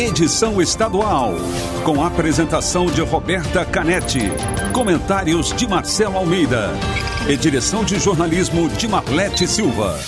[0.00, 1.34] edição estadual,
[1.84, 4.32] com a apresentação de Roberta Canetti,
[4.72, 6.70] comentários de Marcelo Almeida
[7.28, 10.00] e direção de jornalismo de Marlete Silva.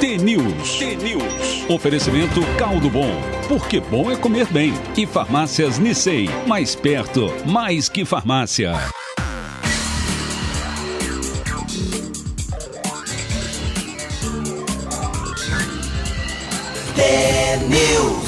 [0.00, 0.78] T-News.
[0.78, 1.70] T-News.
[1.70, 3.14] Oferecimento Caldo Bom,
[3.48, 4.74] porque bom é comer bem.
[4.96, 8.72] E farmácias Nissei, mais perto, mais que farmácia.
[16.96, 18.21] T-News.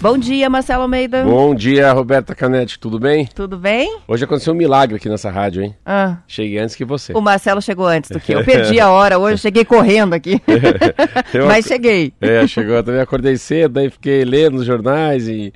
[0.00, 1.24] Bom dia, Marcelo Almeida.
[1.24, 3.26] Bom dia, Roberta Canetti, tudo bem?
[3.34, 3.98] Tudo bem?
[4.06, 5.74] Hoje aconteceu um milagre aqui nessa rádio, hein?
[5.84, 7.12] Ah, Cheguei antes que você.
[7.12, 8.44] o Marcelo chegou antes do que eu.
[8.46, 10.40] Perdi a hora hoje, cheguei correndo aqui.
[11.48, 12.12] Mas cheguei.
[12.20, 15.52] É, chegou, eu também acordei cedo, daí fiquei lendo os jornais e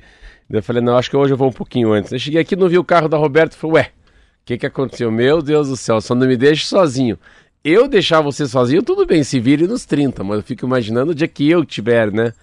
[0.49, 2.11] daí eu falei, não, acho que hoje eu vou um pouquinho antes.
[2.11, 4.65] Eu cheguei aqui, não vi o carro da Roberta e falei, ué, o que que
[4.65, 5.09] aconteceu?
[5.09, 7.17] Meu Deus do céu, só não me deixe sozinho.
[7.63, 11.15] Eu deixar você sozinho, tudo bem, se vire nos 30, mas eu fico imaginando o
[11.15, 12.33] dia que eu tiver, né,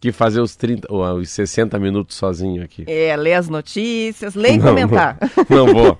[0.00, 2.84] que fazer os 30, ou os 60 minutos sozinho aqui.
[2.86, 5.18] É, ler as notícias, ler e Não, comentar.
[5.48, 5.96] Não, não vou.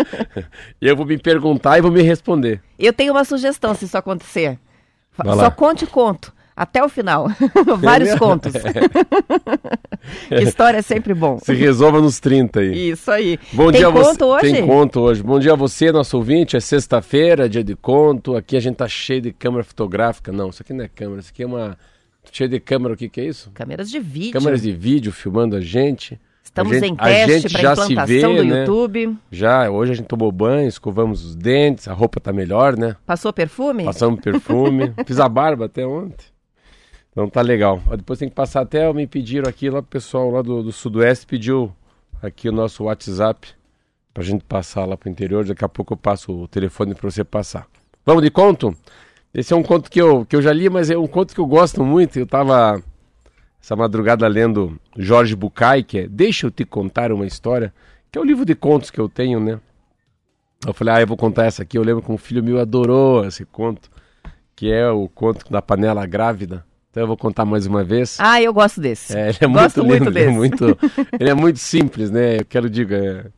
[0.80, 2.60] Eu vou me perguntar e vou me responder.
[2.78, 4.58] Eu tenho uma sugestão se isso acontecer.
[5.16, 5.44] Vai lá.
[5.44, 6.32] Só conte conto.
[6.56, 7.26] Até o final.
[7.80, 8.52] Vários contos.
[10.30, 11.38] História é sempre bom.
[11.38, 12.90] Se resolva nos 30 aí.
[12.90, 13.38] Isso aí.
[13.52, 14.10] Bom Tem dia a você.
[14.10, 14.52] conto hoje?
[14.52, 15.22] Tem conto hoje.
[15.22, 16.56] Bom dia a você, nosso ouvinte.
[16.58, 18.36] É sexta-feira, dia de conto.
[18.36, 20.30] Aqui a gente tá cheio de câmera fotográfica.
[20.32, 21.78] Não, isso aqui não é câmera, isso aqui é uma.
[22.32, 23.50] Cheio de câmera, o que, que é isso?
[23.52, 24.32] Câmeras de vídeo.
[24.32, 26.20] Câmeras de vídeo filmando a gente.
[26.42, 28.60] Estamos a gente, em teste para implantação vê, do né?
[28.60, 29.16] YouTube.
[29.30, 32.96] Já, hoje a gente tomou banho, escovamos os dentes, a roupa tá melhor, né?
[33.06, 33.84] Passou perfume?
[33.84, 34.92] Passamos perfume.
[35.06, 36.26] Fiz a barba até ontem.
[37.12, 37.80] Então tá legal.
[37.96, 41.26] Depois tem que passar até, me pediram aqui, lá o pessoal lá do, do Sudoeste
[41.26, 41.72] pediu
[42.22, 43.48] aqui o nosso WhatsApp
[44.12, 45.44] pra gente passar lá pro interior.
[45.44, 47.66] Daqui a pouco eu passo o telefone pra você passar.
[48.04, 48.76] Vamos de conto?
[49.32, 51.40] Esse é um conto que eu, que eu já li, mas é um conto que
[51.40, 52.18] eu gosto muito.
[52.18, 52.82] Eu tava
[53.62, 57.72] essa madrugada lendo Jorge Bucay, que é Deixa eu te contar uma história,
[58.10, 59.60] que é o livro de contos que eu tenho, né?
[60.66, 61.78] Eu falei, ah, eu vou contar essa aqui.
[61.78, 63.88] Eu lembro que um filho meu adorou esse conto,
[64.54, 66.64] que é o conto da panela grávida.
[66.90, 68.18] Então eu vou contar mais uma vez.
[68.20, 69.16] Ah, eu gosto desse.
[69.16, 70.36] É, ele é Gosto muito muito lindo, ele é desse.
[70.36, 70.78] muito,
[71.18, 72.40] ele é muito simples, né?
[72.40, 73.32] Eu quero dizer,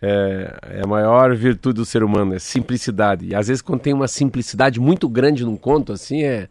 [0.00, 3.26] é, é, a maior virtude do ser humano, é simplicidade.
[3.26, 6.48] E às vezes quando tem uma simplicidade muito grande num conto, assim, é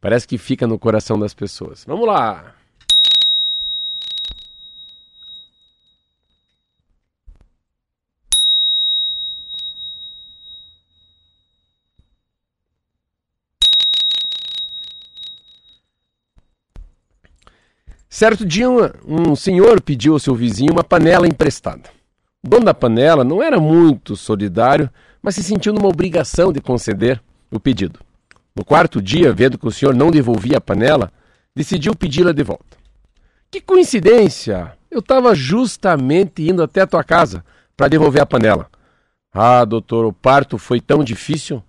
[0.00, 1.84] parece que fica no coração das pessoas.
[1.86, 2.54] Vamos lá.
[18.08, 21.90] Certo dia, um, um senhor pediu ao seu vizinho uma panela emprestada.
[22.46, 24.90] Dono da panela não era muito solidário,
[25.22, 27.18] mas se sentiu numa obrigação de conceder
[27.50, 28.00] o pedido.
[28.54, 31.10] No quarto dia, vendo que o senhor não devolvia a panela,
[31.56, 32.76] decidiu pedi-la de volta.
[33.50, 34.76] Que coincidência!
[34.90, 37.42] Eu estava justamente indo até a tua casa
[37.74, 38.68] para devolver a panela.
[39.32, 41.64] Ah, doutor, o parto foi tão difícil.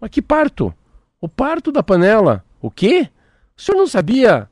[0.00, 0.72] Mas que parto?
[1.20, 2.44] O parto da panela.
[2.62, 3.10] O quê?
[3.58, 4.48] O senhor não sabia?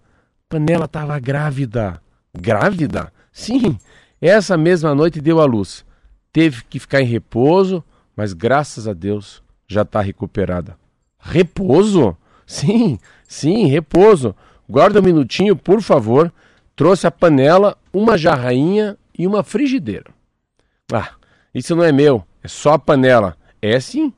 [0.49, 2.03] Panela estava grávida.
[2.37, 3.13] Grávida?
[3.33, 3.79] Sim,
[4.21, 5.85] essa mesma noite deu à luz.
[6.33, 7.83] Teve que ficar em repouso,
[8.17, 10.77] mas graças a Deus já está recuperada.
[11.19, 12.17] Repouso?
[12.47, 14.35] Sim, sim, repouso.
[14.69, 16.33] Guarda um minutinho, por favor.
[16.75, 20.11] Trouxe a panela, uma jarrainha e uma frigideira.
[20.93, 21.11] Ah,
[21.55, 23.37] isso não é meu, é só a panela.
[23.61, 24.13] É sim,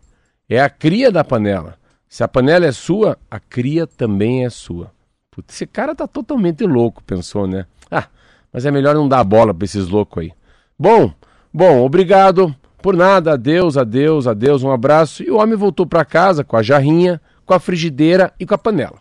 [0.48, 1.78] é a cria da panela.
[2.08, 4.92] Se a panela é sua, a cria também é sua.
[5.30, 7.66] Putz, esse cara tá totalmente louco, pensou, né?
[7.90, 8.08] Ah,
[8.52, 10.32] mas é melhor não dar bola pra esses loucos aí.
[10.78, 11.12] Bom,
[11.52, 12.54] bom, obrigado.
[12.82, 15.22] Por nada, adeus, adeus, adeus, um abraço.
[15.22, 18.58] E o homem voltou para casa com a jarrinha, com a frigideira e com a
[18.58, 18.98] panela.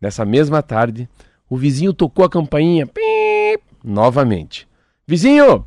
[0.00, 1.08] Nessa mesma tarde,
[1.48, 2.86] o vizinho tocou a campainha.
[2.86, 4.68] Pip, novamente.
[5.06, 5.64] Vizinho!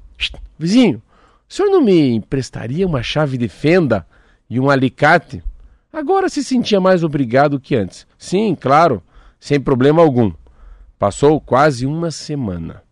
[0.57, 1.01] Vizinho!
[1.50, 4.06] O senhor não me emprestaria uma chave de fenda
[4.48, 5.44] e um alicate?
[5.92, 8.06] Agora se sentia mais obrigado que antes.
[8.18, 9.01] Sim, claro,
[9.39, 10.31] sem problema algum.
[11.00, 12.83] Passou quase uma semana.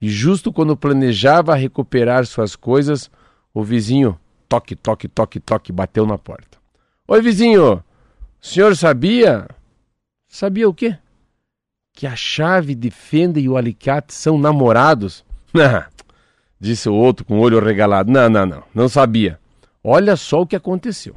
[0.00, 3.10] E justo quando planejava recuperar suas coisas,
[3.52, 4.18] o vizinho,
[4.48, 6.58] toque, toque, toque, toque, bateu na porta.
[7.06, 7.74] Oi, vizinho!
[8.40, 9.48] O senhor sabia?
[10.28, 10.96] Sabia o quê?
[11.98, 15.24] que a chave de fenda e o alicate são namorados?
[16.60, 18.08] disse o outro com o olho regalado.
[18.08, 19.40] Não, não, não, não sabia.
[19.82, 21.16] Olha só o que aconteceu.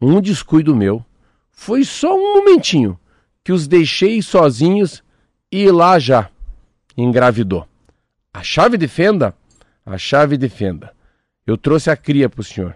[0.00, 1.04] Um descuido meu.
[1.52, 2.98] Foi só um momentinho
[3.44, 5.04] que os deixei sozinhos
[5.52, 6.28] e lá já
[6.96, 7.68] engravidou.
[8.34, 9.34] A chave de fenda?
[9.84, 10.92] A chave de fenda.
[11.46, 12.74] Eu trouxe a cria para o senhor.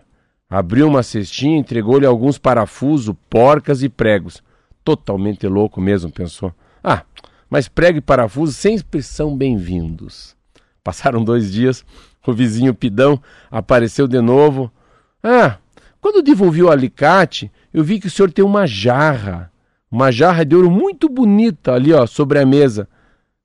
[0.50, 4.42] Abriu uma cestinha, entregou-lhe alguns parafusos, porcas e pregos.
[4.84, 6.52] Totalmente louco mesmo, pensou.
[6.84, 7.04] Ah,
[7.48, 10.36] mas prego e parafuso sempre são bem-vindos.
[10.84, 11.86] Passaram dois dias,
[12.26, 13.18] o vizinho Pidão
[13.50, 14.70] apareceu de novo.
[15.22, 15.56] Ah,
[16.02, 19.50] quando devolvi o alicate, eu vi que o senhor tem uma jarra.
[19.90, 22.86] Uma jarra de ouro muito bonita ali, ó, sobre a mesa.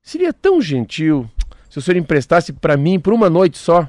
[0.02, 1.26] Seria tão gentil
[1.72, 3.88] se o senhor emprestasse para mim por uma noite só.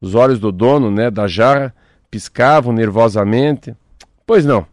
[0.00, 1.74] Os olhos do dono, né, da jarra,
[2.08, 3.74] piscavam nervosamente.
[4.24, 4.64] Pois não,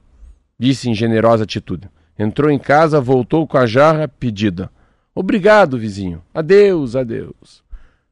[0.59, 1.89] disse em generosa atitude.
[2.19, 4.69] Entrou em casa, voltou com a jarra pedida.
[5.15, 6.21] Obrigado, vizinho.
[6.31, 7.63] Adeus, adeus.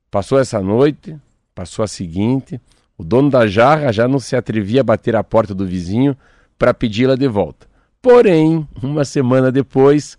[0.10, 1.16] Passou essa noite,
[1.54, 2.60] passou a seguinte.
[2.98, 6.18] O dono da jarra já não se atrevia a bater a porta do vizinho
[6.58, 7.68] para pedi-la de volta.
[8.02, 10.18] Porém, uma semana depois,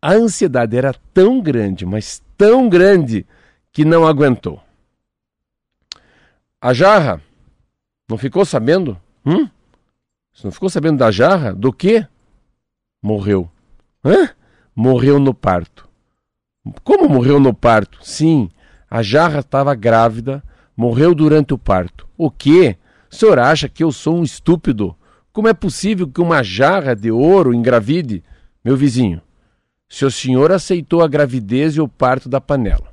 [0.00, 3.26] a ansiedade era tão grande, mas tão grande,
[3.72, 4.60] que não aguentou.
[6.60, 7.22] A jarra
[8.08, 9.00] não ficou sabendo?
[9.24, 9.48] Hum?
[10.32, 11.52] Você não ficou sabendo da jarra?
[11.52, 12.06] Do quê?
[13.02, 13.50] Morreu.
[14.04, 14.30] Hã?
[14.74, 15.88] Morreu no parto.
[16.84, 17.98] Como morreu no parto?
[18.02, 18.50] Sim,
[18.90, 20.42] a jarra estava grávida,
[20.76, 22.08] morreu durante o parto.
[22.16, 22.76] O quê?
[23.10, 24.96] O senhor acha que eu sou um estúpido?
[25.32, 28.22] Como é possível que uma jarra de ouro engravide?
[28.64, 29.22] Meu vizinho,
[29.88, 32.87] se o senhor aceitou a gravidez e o parto da panela,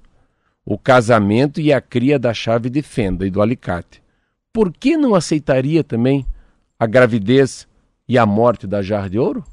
[0.66, 4.02] o casamento e a cria da chave de fenda e do alicate,
[4.52, 6.26] por que não aceitaria também
[6.80, 7.68] a gravidez
[8.08, 9.44] e a morte da jarra de ouro?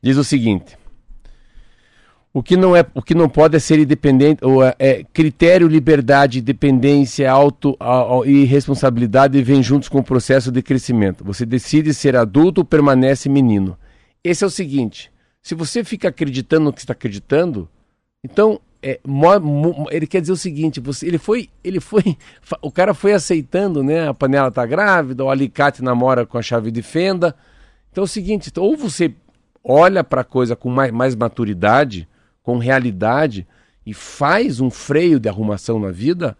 [0.00, 0.78] Diz o seguinte:
[2.32, 5.66] o que não é, o que não pode é ser independente, ou é, é critério,
[5.66, 11.24] liberdade, dependência, auto a, a, e responsabilidade vêm juntos com o processo de crescimento.
[11.24, 13.76] Você decide ser adulto ou permanece menino.
[14.22, 15.10] Esse é o seguinte:
[15.42, 17.68] se você fica acreditando no que está acreditando,
[18.26, 19.00] então é,
[19.90, 22.02] ele quer dizer o seguinte, você, ele foi, ele foi,
[22.60, 24.08] o cara foi aceitando, né?
[24.08, 27.34] A panela tá grávida, o alicate namora com a chave de fenda.
[27.90, 29.14] Então é o seguinte, ou você
[29.62, 32.08] olha para a coisa com mais, mais maturidade,
[32.42, 33.46] com realidade
[33.84, 36.36] e faz um freio de arrumação na vida,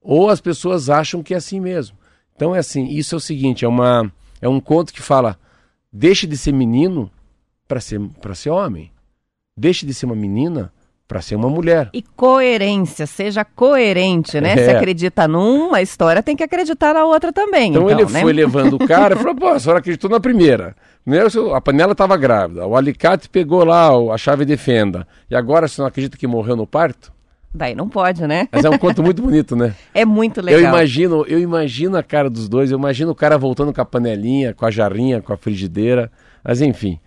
[0.00, 1.96] ou as pessoas acham que é assim mesmo.
[2.34, 5.38] Então é assim, isso é o seguinte, é uma é um conto que fala:
[5.92, 7.10] deixe de ser menino
[7.66, 8.90] para ser para ser homem.
[9.56, 10.72] Deixe de ser uma menina
[11.08, 11.88] para ser uma mulher.
[11.94, 14.52] E coerência, seja coerente, né?
[14.52, 14.64] É.
[14.64, 17.70] Se acredita numa história, tem que acreditar na outra também.
[17.70, 18.20] Então, então ele né?
[18.20, 20.76] foi levando o cara e falou: pô, a senhora acreditou na primeira.
[21.02, 25.08] Primeiro, a panela estava grávida, o alicate pegou lá a chave de fenda.
[25.30, 27.10] E agora você não acredita que morreu no parto?
[27.54, 28.46] Daí não pode, né?
[28.52, 29.74] Mas é um conto muito bonito, né?
[29.94, 30.60] É muito legal.
[30.60, 33.86] Eu imagino, eu imagino a cara dos dois, eu imagino o cara voltando com a
[33.86, 36.12] panelinha, com a jarrinha, com a frigideira.
[36.44, 37.00] Mas enfim,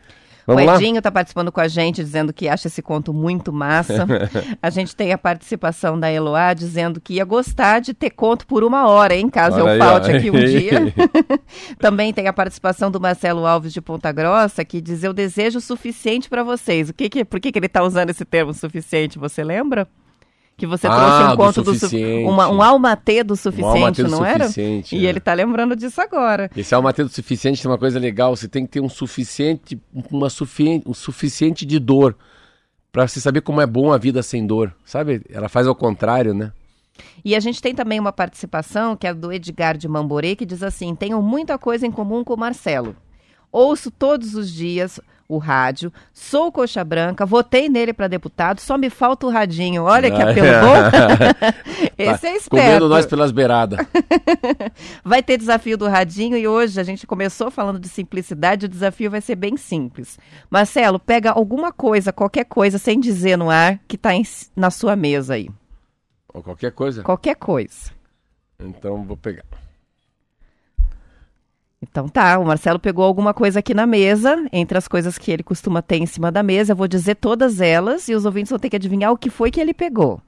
[0.46, 4.08] Vamos o Edinho está participando com a gente, dizendo que acha esse conto muito massa.
[4.62, 8.64] a gente tem a participação da Eloá dizendo que ia gostar de ter conto por
[8.64, 10.94] uma hora, hein, caso Olha eu falte aqui um dia.
[11.80, 16.30] Também tem a participação do Marcelo Alves de Ponta Grossa, que diz: Eu desejo suficiente
[16.30, 16.90] para vocês.
[16.90, 19.20] O que que, por que, que ele está usando esse termo suficiente?
[19.20, 19.88] Você lembra?
[20.58, 24.12] Que você ah, trouxe um conto do, do uma, um almatê do suficiente, um do
[24.12, 25.04] não suficiente, era?
[25.04, 25.06] É.
[25.06, 26.52] E ele tá lembrando disso agora.
[26.56, 29.80] Esse almatê do suficiente tem uma coisa legal, você tem que ter um suficiente,
[30.12, 32.16] uma suficiente, um suficiente de dor
[32.92, 35.22] para você saber como é bom a vida sem dor, sabe?
[35.30, 36.52] Ela faz ao contrário, né?
[37.24, 40.62] E a gente tem também uma participação que é do Edgar de Mamborê, que diz
[40.62, 42.96] assim: tenho muita coisa em comum com o Marcelo.
[43.52, 45.00] Ouço todos os dias
[45.36, 45.92] o rádio.
[46.14, 49.84] Sou coxa branca, votei nele para deputado, só me falta o radinho.
[49.84, 51.92] Olha que apelo bom.
[51.98, 52.50] Esse é esperto.
[52.50, 53.80] Comendo nós pelas beiradas.
[55.04, 59.10] vai ter desafio do radinho e hoje a gente começou falando de simplicidade, o desafio
[59.10, 60.20] vai ser bem simples.
[60.50, 64.12] Marcelo, pega alguma coisa, qualquer coisa, sem dizer no ar, que está
[64.56, 65.50] na sua mesa aí.
[66.34, 67.04] Ou qualquer coisa?
[67.04, 67.92] Qualquer coisa.
[68.60, 69.46] Então vou pegar.
[71.82, 75.42] Então tá, o Marcelo pegou alguma coisa aqui na mesa, entre as coisas que ele
[75.42, 78.60] costuma ter em cima da mesa, eu vou dizer todas elas e os ouvintes vão
[78.60, 80.22] ter que adivinhar o que foi que ele pegou.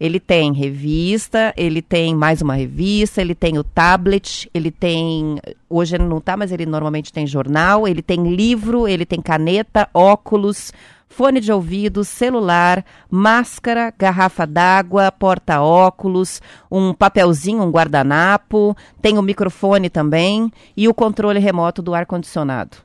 [0.00, 5.38] Ele tem revista, ele tem mais uma revista, ele tem o tablet, ele tem.
[5.70, 9.88] Hoje ele não tá, mas ele normalmente tem jornal, ele tem livro, ele tem caneta,
[9.94, 10.72] óculos,
[11.08, 19.88] fone de ouvido, celular, máscara, garrafa d'água, porta-óculos, um papelzinho, um guardanapo, tem o microfone
[19.88, 22.78] também e o controle remoto do ar-condicionado.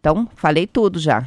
[0.00, 1.20] Então, falei tudo já.
[1.20, 1.24] O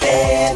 [0.00, 0.54] É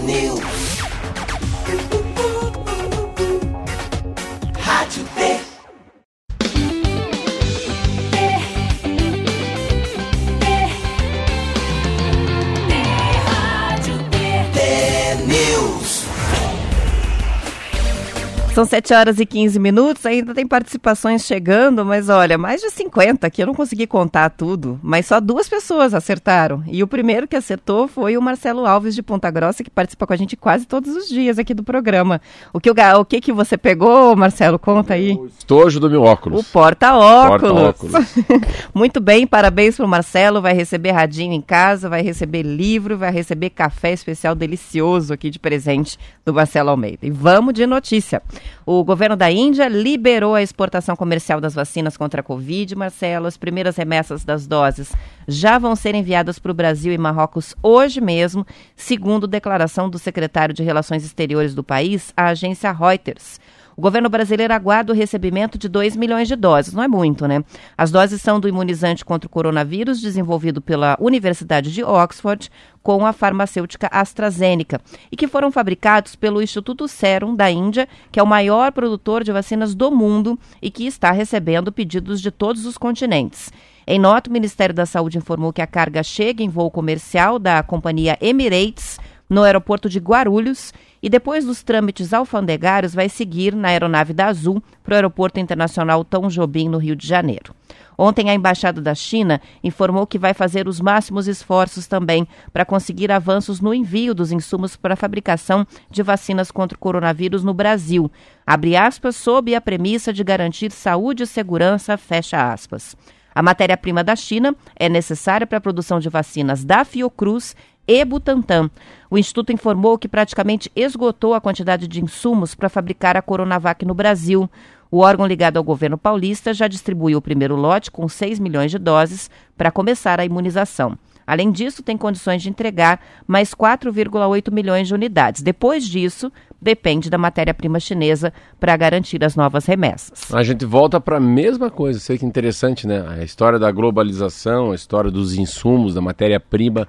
[18.60, 23.26] São 7 horas e 15 minutos, ainda tem participações chegando, mas olha, mais de 50
[23.26, 26.62] aqui, eu não consegui contar tudo, mas só duas pessoas acertaram.
[26.66, 30.12] E o primeiro que acertou foi o Marcelo Alves de Ponta Grossa, que participa com
[30.12, 32.20] a gente quase todos os dias aqui do programa.
[32.52, 34.58] O que, o, o que, que você pegou, Marcelo?
[34.58, 35.12] Conta aí.
[35.12, 36.46] O estojo do meu O óculos.
[36.48, 37.40] porta-óculos.
[37.40, 38.14] Porta-óculos.
[38.76, 40.42] Muito bem, parabéns pro Marcelo.
[40.42, 45.38] Vai receber radinho em casa, vai receber livro, vai receber café especial delicioso aqui de
[45.38, 47.06] presente do Marcelo Almeida.
[47.06, 48.20] E vamos de notícia.
[48.66, 53.26] O governo da Índia liberou a exportação comercial das vacinas contra a Covid, Marcelo.
[53.26, 54.92] As primeiras remessas das doses
[55.26, 60.54] já vão ser enviadas para o Brasil e Marrocos hoje mesmo, segundo declaração do secretário
[60.54, 63.38] de Relações Exteriores do país, à agência Reuters.
[63.80, 66.74] O governo brasileiro aguarda o recebimento de 2 milhões de doses.
[66.74, 67.42] Não é muito, né?
[67.78, 72.50] As doses são do imunizante contra o coronavírus, desenvolvido pela Universidade de Oxford
[72.82, 78.22] com a farmacêutica AstraZeneca, e que foram fabricados pelo Instituto Serum da Índia, que é
[78.22, 82.76] o maior produtor de vacinas do mundo e que está recebendo pedidos de todos os
[82.76, 83.50] continentes.
[83.86, 87.62] Em nota, o Ministério da Saúde informou que a carga chega em voo comercial da
[87.62, 94.12] companhia Emirates no aeroporto de Guarulhos e depois dos trâmites alfandegários vai seguir na aeronave
[94.12, 97.54] da Azul para o Aeroporto Internacional Tom Jobim, no Rio de Janeiro.
[97.96, 103.12] Ontem, a Embaixada da China informou que vai fazer os máximos esforços também para conseguir
[103.12, 108.10] avanços no envio dos insumos para a fabricação de vacinas contra o coronavírus no Brasil.
[108.46, 112.96] Abre aspas, sob a premissa de garantir saúde e segurança, fecha aspas.
[113.34, 117.54] A matéria-prima da China é necessária para a produção de vacinas da Fiocruz
[117.90, 118.70] e Butantan.
[119.10, 123.94] O Instituto informou que praticamente esgotou a quantidade de insumos para fabricar a Coronavac no
[123.94, 124.48] Brasil.
[124.92, 128.78] O órgão ligado ao governo paulista já distribuiu o primeiro lote com 6 milhões de
[128.78, 130.96] doses para começar a imunização.
[131.26, 135.42] Além disso, tem condições de entregar mais 4,8 milhões de unidades.
[135.42, 136.30] Depois disso,
[136.62, 140.32] depende da matéria-prima chinesa para garantir as novas remessas.
[140.32, 143.04] A gente volta para a mesma coisa, sei que interessante, né?
[143.08, 146.86] A história da globalização, a história dos insumos, da matéria-prima.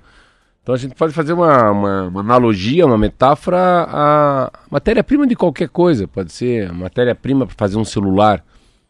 [0.64, 3.58] Então a gente pode fazer uma, uma, uma analogia, uma metáfora
[3.90, 6.08] à matéria-prima de qualquer coisa.
[6.08, 8.44] Pode ser matéria-prima para fazer um celular.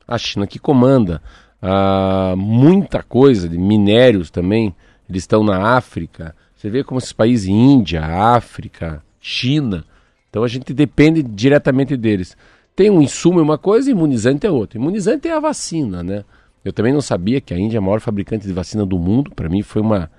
[0.06, 1.22] A China que comanda.
[1.62, 4.75] Ah, muita coisa de minérios também.
[5.10, 6.36] Eles estão na África.
[6.56, 9.86] Você vê como esses países, Índia, África, China.
[10.30, 12.36] Então a gente depende diretamente deles.
[12.75, 14.78] Tem um insumo é uma coisa, imunizante é outra.
[14.78, 16.25] Imunizante é a vacina, né?
[16.63, 19.32] Eu também não sabia que a Índia é a maior fabricante de vacina do mundo.
[19.32, 20.10] Para mim foi uma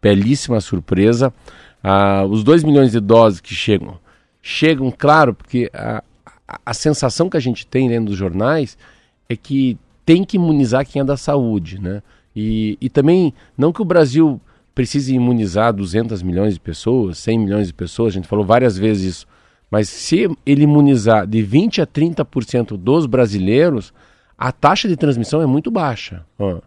[0.00, 1.32] belíssima surpresa.
[1.82, 3.98] Ah, os 2 milhões de doses que chegam,
[4.42, 6.02] chegam, claro, porque a,
[6.64, 8.76] a, sensação que a gente tem lendo dos jornais
[9.28, 12.02] é que tem que imunizar quem é da saúde, né?
[12.34, 14.40] E, e também, não que o Brasil
[14.74, 19.16] precise imunizar 200 milhões de pessoas, 100 milhões de pessoas, a gente falou várias vezes
[19.16, 19.26] isso,
[19.70, 23.92] mas se ele imunizar de 20 a 30% dos brasileiros,
[24.36, 26.24] a taxa de transmissão é muito baixa.
[26.38, 26.60] Ó.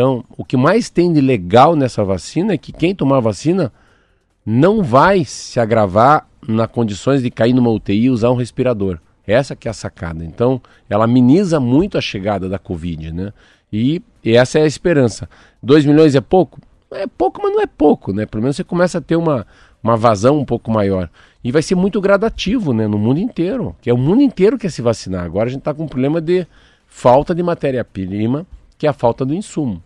[0.00, 3.70] Então, o que mais tem de legal nessa vacina é que quem tomar a vacina
[4.46, 8.98] não vai se agravar na condições de cair numa UTI e usar um respirador.
[9.26, 10.24] Essa que é a sacada.
[10.24, 13.30] Então, ela ameniza muito a chegada da Covid, né?
[13.70, 15.28] E, e essa é a esperança.
[15.62, 16.58] 2 milhões é pouco?
[16.92, 18.24] É pouco, mas não é pouco, né?
[18.24, 19.46] Pelo menos você começa a ter uma,
[19.82, 21.10] uma vazão um pouco maior.
[21.44, 22.88] E vai ser muito gradativo, né?
[22.88, 23.76] No mundo inteiro.
[23.82, 25.26] Que é o mundo inteiro que quer se vacinar.
[25.26, 26.46] Agora a gente está com um problema de
[26.86, 28.46] falta de matéria-prima,
[28.78, 29.82] que é a falta do insumo.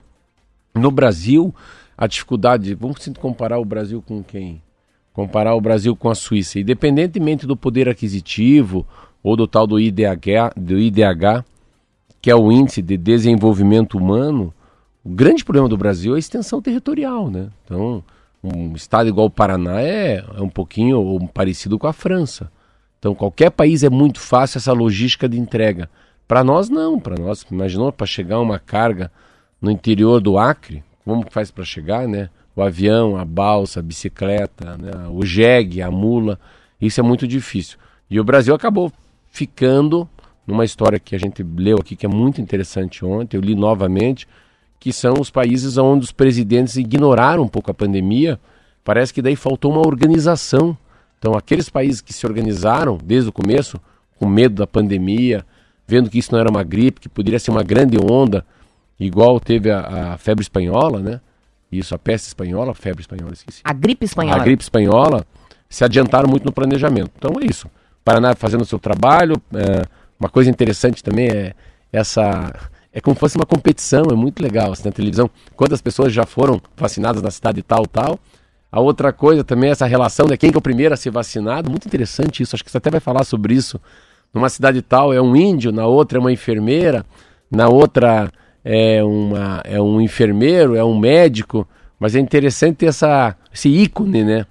[0.75, 1.55] No Brasil,
[1.97, 2.75] a dificuldade.
[2.75, 4.61] Vamos comparar o Brasil com quem?
[5.13, 6.59] Comparar o Brasil com a Suíça.
[6.59, 8.87] Independentemente do poder aquisitivo
[9.23, 11.45] ou do tal do IDH, do IDH,
[12.21, 14.53] que é o Índice de Desenvolvimento Humano,
[15.05, 17.49] o grande problema do Brasil é a extensão territorial, né?
[17.65, 18.03] Então,
[18.43, 22.51] um estado igual o Paraná é, é um pouquinho ou parecido com a França.
[22.99, 25.89] Então, qualquer país é muito fácil essa logística de entrega.
[26.27, 26.99] Para nós, não.
[26.99, 29.13] Para nós, imaginou para chegar uma carga
[29.65, 32.29] no interior do Acre, como faz para chegar, né?
[32.55, 35.09] O avião, a balsa, a bicicleta, né?
[35.11, 36.39] o jegue, a mula,
[36.81, 37.79] isso é muito difícil.
[38.09, 38.93] E o Brasil acabou
[39.33, 40.09] ficando
[40.47, 44.29] numa história que a gente leu aqui que é muito interessante ontem, eu li novamente,
[44.79, 48.39] que são os países onde os presidentes ignoraram um pouco a pandemia.
[48.85, 50.77] Parece que daí faltou uma organização.
[51.19, 53.81] Então, aqueles países que se organizaram desde o começo,
[54.19, 55.45] com medo da pandemia,
[55.89, 58.45] vendo que isso não era uma gripe, que poderia ser uma grande onda,
[58.99, 61.21] igual teve a, a febre espanhola, né?
[61.71, 63.61] Isso, a peste espanhola, a febre espanhola, esqueci.
[63.65, 64.41] A gripe espanhola.
[64.41, 65.27] A gripe espanhola,
[65.69, 67.11] se adiantaram muito no planejamento.
[67.19, 67.69] Então é isso.
[68.05, 69.35] Paraná fazendo o seu trabalho.
[69.55, 69.85] é,
[70.19, 71.55] uma coisa interessante também é
[71.93, 72.53] essa.
[72.93, 75.29] É como se fosse uma competição, é muito legal assim, na televisão.
[75.57, 78.21] Quantas pessoas já foram vacinadas na cidade tal, tal.
[78.71, 80.37] A outra coisa também é essa relação, né?
[80.37, 81.71] Quem que é o primeiro a ser vacinado?
[81.71, 82.55] Muito interessante isso.
[82.55, 83.81] Acho que você até vai falar sobre isso.
[84.33, 87.05] Numa cidade tal é um índio, na outra é uma enfermeira,
[87.51, 88.31] na outra
[88.65, 91.69] é, uma, é um enfermeiro, é um médico.
[92.01, 94.47] Mas é interessante ter essa, esse ícone, né?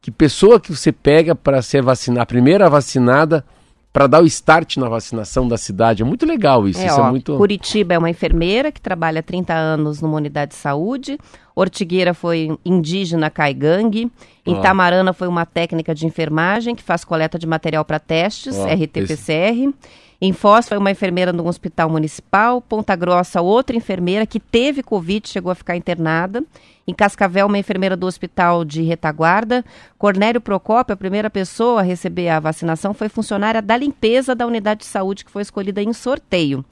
[0.00, 3.44] Que pessoa que você pega para ser vacinada, a primeira vacinada,
[3.92, 6.02] para dar o start na vacinação da cidade.
[6.02, 6.80] É muito legal isso.
[6.80, 7.36] É, isso ó, é muito.
[7.36, 11.18] Curitiba é uma enfermeira que trabalha há 30 anos numa unidade de saúde.
[11.54, 14.10] Ortigueira foi indígena caigangue.
[14.46, 14.60] Em Ó.
[14.60, 19.72] Tamarana foi uma técnica de enfermagem que faz coleta de material para testes, RT-PCR.
[20.24, 22.60] Em Foz foi uma enfermeira num hospital municipal.
[22.60, 26.44] Ponta Grossa, outra enfermeira que teve Covid, chegou a ficar internada.
[26.86, 29.64] Em Cascavel, uma enfermeira do hospital de retaguarda.
[29.98, 34.82] Cornélio Procópio, a primeira pessoa a receber a vacinação, foi funcionária da limpeza da unidade
[34.82, 36.64] de saúde que foi escolhida em sorteio.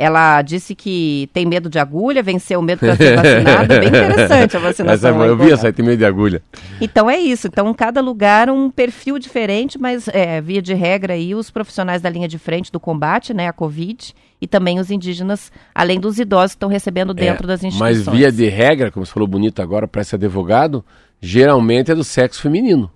[0.00, 3.80] Ela disse que tem medo de agulha, venceu o medo para ser vacinada.
[3.80, 5.10] Bem interessante a vacinação.
[5.10, 6.40] Essa, em eu vi essa aí, tem medo de agulha.
[6.80, 7.48] Então é isso.
[7.48, 12.08] Então, cada lugar um perfil diferente, mas é, via de regra aí, os profissionais da
[12.08, 16.52] linha de frente do combate, né, a Covid, e também os indígenas, além dos idosos
[16.52, 18.06] que estão recebendo dentro É, das instituições.
[18.06, 20.84] Mas via de regra, como você falou bonito agora para esse advogado,
[21.20, 22.88] geralmente é do sexo feminino.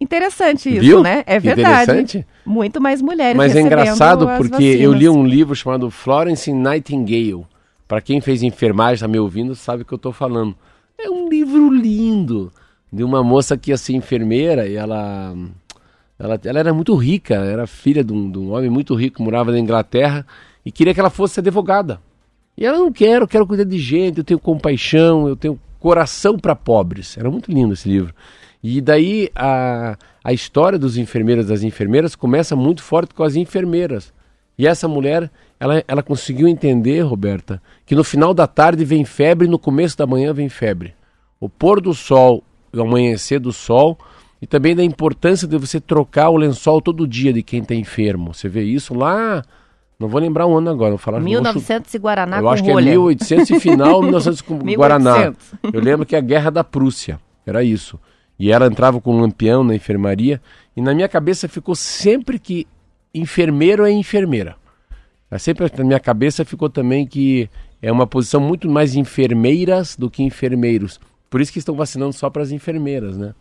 [0.00, 1.02] Interessante isso, Viu?
[1.02, 1.24] né?
[1.26, 1.90] É verdade.
[1.90, 2.26] Interessante.
[2.44, 7.46] Muito mais mulheres Mas é engraçado porque eu li um livro chamado Florence Nightingale.
[7.88, 10.54] Para quem fez enfermagem, está me ouvindo, sabe o que eu estou falando.
[10.98, 12.52] É um livro lindo
[12.92, 15.34] de uma moça que ia ser enfermeira e ela,
[16.18, 19.52] ela, ela era muito rica, era filha de um, de um homem muito rico, morava
[19.52, 20.26] na Inglaterra
[20.64, 22.00] e queria que ela fosse advogada.
[22.56, 26.38] E ela não quero, eu quero cuidar de gente, eu tenho compaixão, eu tenho coração
[26.38, 27.16] para pobres.
[27.16, 28.14] Era muito lindo esse livro.
[28.68, 33.36] E daí a, a história dos enfermeiros e das enfermeiras começa muito forte com as
[33.36, 34.12] enfermeiras.
[34.58, 39.46] E essa mulher, ela, ela conseguiu entender, Roberta, que no final da tarde vem febre
[39.46, 40.94] e no começo da manhã vem febre.
[41.38, 42.42] O pôr do sol,
[42.74, 43.96] o amanhecer do sol,
[44.42, 48.34] e também da importância de você trocar o lençol todo dia de quem está enfermo.
[48.34, 49.42] Você vê isso lá,
[50.00, 51.18] não vou lembrar o ano agora, vou falar...
[51.18, 52.90] vou chu- 1900 e Guaraná eu acho que é rolha.
[52.90, 54.76] 1800 e final 1900 com 1800.
[54.76, 55.34] Guaraná.
[55.72, 58.00] Eu lembro que é a Guerra da Prússia, era isso.
[58.38, 60.40] E ela entrava com um lampião na enfermaria
[60.76, 62.66] e na minha cabeça ficou sempre que
[63.14, 64.56] enfermeiro é enfermeira.
[65.30, 67.48] É Sempre na minha cabeça ficou também que
[67.82, 71.00] é uma posição muito mais enfermeiras do que enfermeiros.
[71.28, 73.34] Por isso que estão vacinando só para as enfermeiras, né?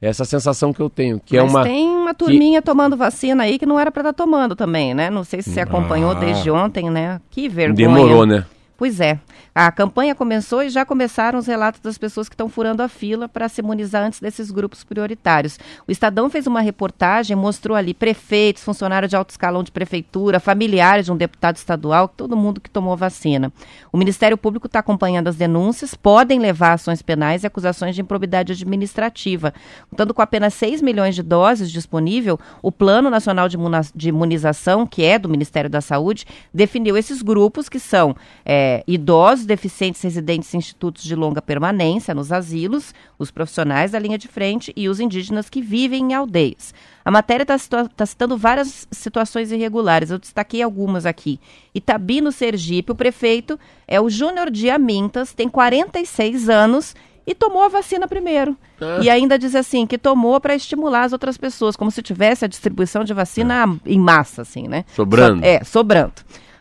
[0.00, 3.58] Essa sensação que eu tenho, que é Mas uma tem uma turminha tomando vacina aí
[3.58, 5.10] que não era para estar tomando também, né?
[5.10, 6.14] Não sei se você acompanhou Ah.
[6.14, 7.20] desde ontem, né?
[7.28, 7.74] Que vergonha.
[7.88, 8.46] demorou, né?
[8.78, 9.18] Pois é.
[9.52, 13.28] A campanha começou e já começaram os relatos das pessoas que estão furando a fila
[13.28, 15.58] para se imunizar antes desses grupos prioritários.
[15.84, 21.06] O Estadão fez uma reportagem, mostrou ali prefeitos, funcionários de alto escalão de prefeitura, familiares
[21.06, 23.52] de um deputado estadual, todo mundo que tomou vacina.
[23.92, 28.52] O Ministério Público está acompanhando as denúncias, podem levar ações penais e acusações de improbidade
[28.52, 29.52] administrativa.
[29.90, 35.18] Contando com apenas 6 milhões de doses disponível, o Plano Nacional de Imunização, que é
[35.18, 38.14] do Ministério da Saúde, definiu esses grupos que são
[38.44, 44.18] é, idosos, deficientes residentes em institutos de longa permanência, nos asilos, os profissionais da linha
[44.18, 46.74] de frente e os indígenas que vivem em aldeias.
[47.04, 51.40] A matéria está citando várias situações irregulares, eu destaquei algumas aqui.
[51.74, 56.94] Itabi, no Sergipe, o prefeito é o Júnior Diamintas, tem 46 anos
[57.26, 58.56] e tomou a vacina primeiro.
[58.80, 59.00] Ah.
[59.02, 62.48] E ainda diz assim, que tomou para estimular as outras pessoas, como se tivesse a
[62.48, 64.84] distribuição de vacina em massa, assim, né?
[64.96, 65.40] Sobrando.
[65.40, 66.14] So- é, sobrando.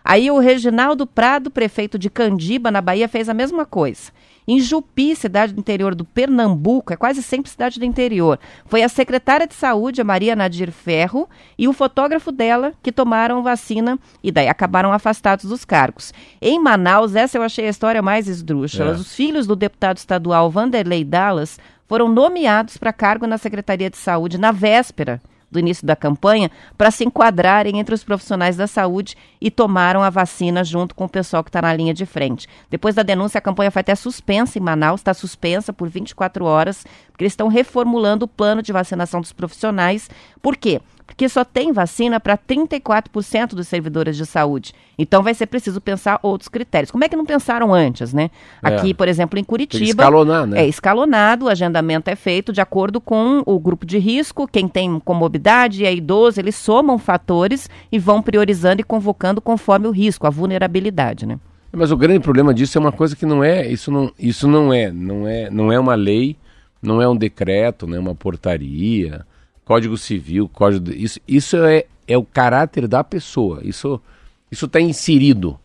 [0.09, 4.09] Aí o Reginaldo Prado, prefeito de Candiba, na Bahia, fez a mesma coisa.
[4.47, 8.87] Em Jupi, cidade do interior do Pernambuco, é quase sempre cidade do interior, foi a
[8.87, 14.31] secretária de saúde, a Maria Nadir Ferro, e o fotógrafo dela que tomaram vacina e
[14.31, 16.13] daí acabaram afastados dos cargos.
[16.41, 18.91] Em Manaus, essa eu achei a história mais esdrúxula.
[18.91, 18.93] É.
[18.93, 24.37] Os filhos do deputado estadual Vanderlei Dallas foram nomeados para cargo na Secretaria de Saúde
[24.37, 29.49] na véspera do início da campanha para se enquadrarem entre os profissionais da saúde e
[29.49, 32.47] tomaram a vacina junto com o pessoal que está na linha de frente.
[32.69, 36.85] Depois da denúncia, a campanha foi até suspensa em Manaus, está suspensa por 24 horas,
[37.11, 40.09] porque eles estão reformulando o plano de vacinação dos profissionais.
[40.41, 40.81] Por quê?
[41.07, 44.73] Porque só tem vacina para 34% dos servidores de saúde.
[44.99, 46.91] Então vai ser preciso pensar outros critérios.
[46.91, 48.29] Como é que não pensaram antes, né?
[48.61, 48.67] É.
[48.67, 50.03] Aqui, por exemplo, em Tem Curitiba.
[50.03, 50.59] escalonar, né?
[50.59, 54.99] É escalonado, o agendamento é feito de acordo com o grupo de risco, quem tem
[54.99, 60.29] comorbidade é idoso, eles somam fatores e vão priorizando e convocando conforme o risco, a
[60.29, 61.39] vulnerabilidade, né?
[61.71, 64.73] Mas o grande problema disso é uma coisa que não é, isso não, isso não
[64.73, 66.35] é, não é, não é uma lei,
[66.81, 69.25] não é um decreto, não é uma portaria,
[69.67, 73.59] Código Civil, Código, isso, isso é, é o caráter da pessoa.
[73.63, 74.01] Isso,
[74.49, 75.59] está inserido.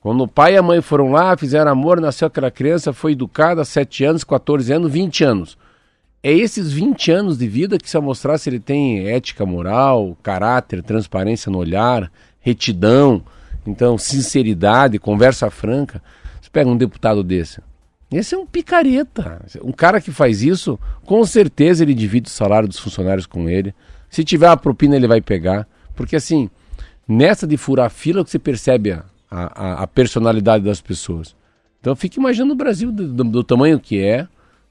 [0.00, 3.62] Quando o pai e a mãe foram lá, fizeram amor, nasceu aquela criança, foi educada,
[3.62, 5.58] 7 anos, 14 anos, 20 anos.
[6.22, 10.82] É esses 20 anos de vida que se mostrar se ele tem ética moral, caráter,
[10.82, 13.22] transparência no olhar, retidão,
[13.66, 16.02] então sinceridade, conversa franca.
[16.40, 17.60] Você pega um deputado desse.
[18.16, 19.42] Esse é um picareta.
[19.62, 23.74] Um cara que faz isso, com certeza ele divide o salário dos funcionários com ele.
[24.08, 25.66] Se tiver a propina, ele vai pegar.
[25.96, 26.48] Porque assim,
[27.08, 31.34] nessa de furar fila que você percebe a, a, a personalidade das pessoas.
[31.80, 34.28] Então fico imaginando o Brasil do, do- do tamanho que é,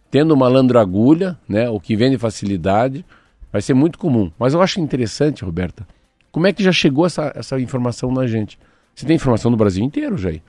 [0.10, 3.06] tendo malandro agulha, né, o que vende facilidade,
[3.52, 4.32] vai ser muito comum.
[4.40, 5.86] Mas eu acho interessante, Roberta,
[6.32, 8.58] como é que já chegou essa, essa informação na gente?
[8.96, 10.42] Você tem informação do Brasil inteiro, Jair.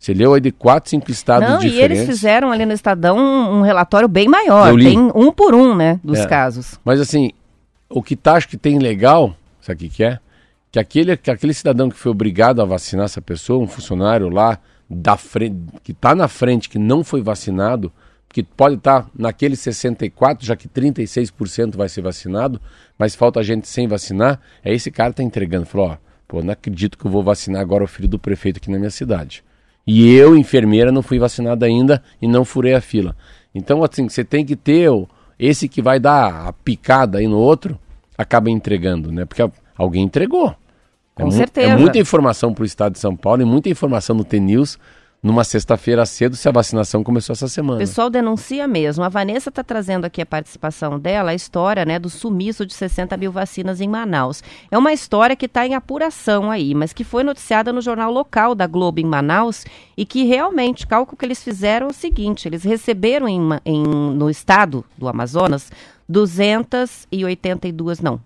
[0.00, 1.98] Você leu aí de quatro, cinco estados Não, e diferentes.
[1.98, 4.74] eles fizeram ali no Estadão um, um relatório bem maior.
[4.78, 6.26] Tem um por um, né, dos É.
[6.26, 6.80] casos.
[6.82, 7.32] Mas assim,
[7.86, 10.18] o que tá, acho que tem legal, sabe o que é?
[10.72, 14.58] Que aquele, que aquele cidadão que foi obrigado a vacinar essa pessoa, um funcionário lá
[14.88, 17.92] da frente, que está na frente, que não foi vacinado,
[18.32, 22.58] que pode estar naquele 64, já que 36% vai ser vacinado,
[22.98, 25.66] mas falta gente sem vacinar, é esse cara tá entregando.
[25.66, 28.70] Falou, ó, pô, não acredito que eu vou vacinar agora o filho do prefeito aqui
[28.70, 29.44] na minha cidade.
[29.86, 33.16] E eu, enfermeira, não fui vacinada ainda e não furei a fila.
[33.54, 34.88] Então, assim, você tem que ter
[35.38, 37.78] esse que vai dar a picada aí no outro,
[38.16, 39.24] acaba entregando, né?
[39.24, 39.42] Porque
[39.76, 40.54] alguém entregou.
[41.14, 41.72] Com é mu- certeza.
[41.72, 44.78] É muita informação para o estado de São Paulo e muita informação no T-News
[45.22, 47.78] numa sexta-feira cedo se a vacinação começou essa O semana.
[47.78, 49.04] pessoal denuncia mesmo.
[49.04, 53.16] A Vanessa está trazendo aqui a participação dela, a história né, do sumiço de 60
[53.18, 54.42] mil vacinas em Manaus.
[54.70, 58.54] É uma história que está em apuração aí, mas que foi noticiada no jornal local
[58.54, 59.64] da Globo em Manaus
[59.96, 63.82] e que realmente, o cálculo que eles fizeram é o seguinte: eles receberam em em-
[63.84, 65.70] no estado do Amazonas
[66.08, 68.20] 282, não.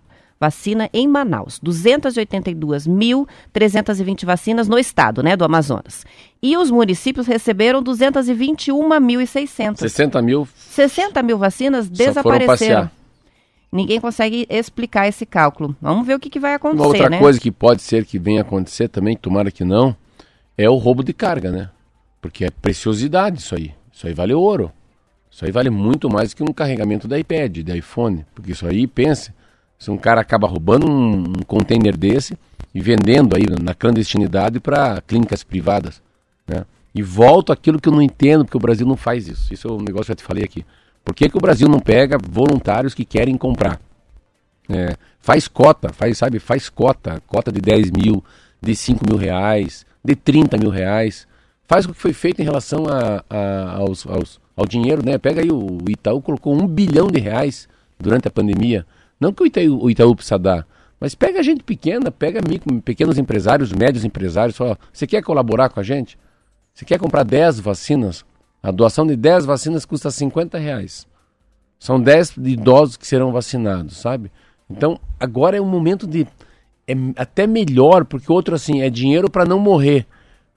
[0.44, 6.04] Vacina em Manaus, 282.320 vacinas no estado, né, do Amazonas.
[6.42, 9.78] E os municípios receberam 221.600.
[9.78, 12.90] 60 mil 60 mil vacinas desapareceram.
[13.72, 15.74] Ninguém consegue explicar esse cálculo.
[15.80, 17.18] Vamos ver o que, que vai acontecer, Uma outra né?
[17.18, 19.96] coisa que pode ser que venha acontecer também, tomara que não,
[20.59, 21.70] é o roubo de carga, né?
[22.20, 23.72] Porque é preciosidade isso aí.
[23.90, 24.70] Isso aí vale ouro.
[25.30, 28.26] Isso aí vale muito mais que um carregamento da iPad, da iPhone.
[28.35, 29.33] Porque isso aí, pense,
[29.85, 32.37] se um cara acaba roubando um, um container desse
[32.75, 36.03] e vendendo aí na clandestinidade para clínicas privadas,
[36.47, 36.64] né?
[36.94, 39.53] E volto àquilo que eu não entendo, porque o Brasil não faz isso.
[39.53, 40.64] Isso é um negócio que eu já te falei aqui.
[41.05, 43.81] Por que, que o Brasil não pega voluntários que querem comprar?
[44.68, 48.25] É, faz cota, faz, sabe, faz cota, cota de 10 mil,
[48.62, 51.27] de 5 mil reais, de 30 mil reais.
[51.66, 55.18] Faz o que foi feito em relação a, a- aos, aos- ao dinheiro, né?
[55.18, 57.68] Pega aí o Itaú, colocou um bilhão de reais
[57.99, 58.87] durante a pandemia.
[59.24, 60.66] Não que o Itaú, o Itaú precisa dar,
[61.00, 65.80] mas pega gente pequena, pega micro, pequenos empresários, médios empresários, só, você quer colaborar com
[65.80, 66.18] a gente?
[66.74, 68.22] Você quer comprar 10 vacinas?
[68.62, 71.06] A doação de 10 vacinas custa 50 reais.
[71.78, 74.30] São 10 idosos que serão vacinados, sabe?
[74.68, 76.26] Então, agora é um momento de.
[76.87, 80.06] É até melhor, porque outro assim, é dinheiro para não morrer.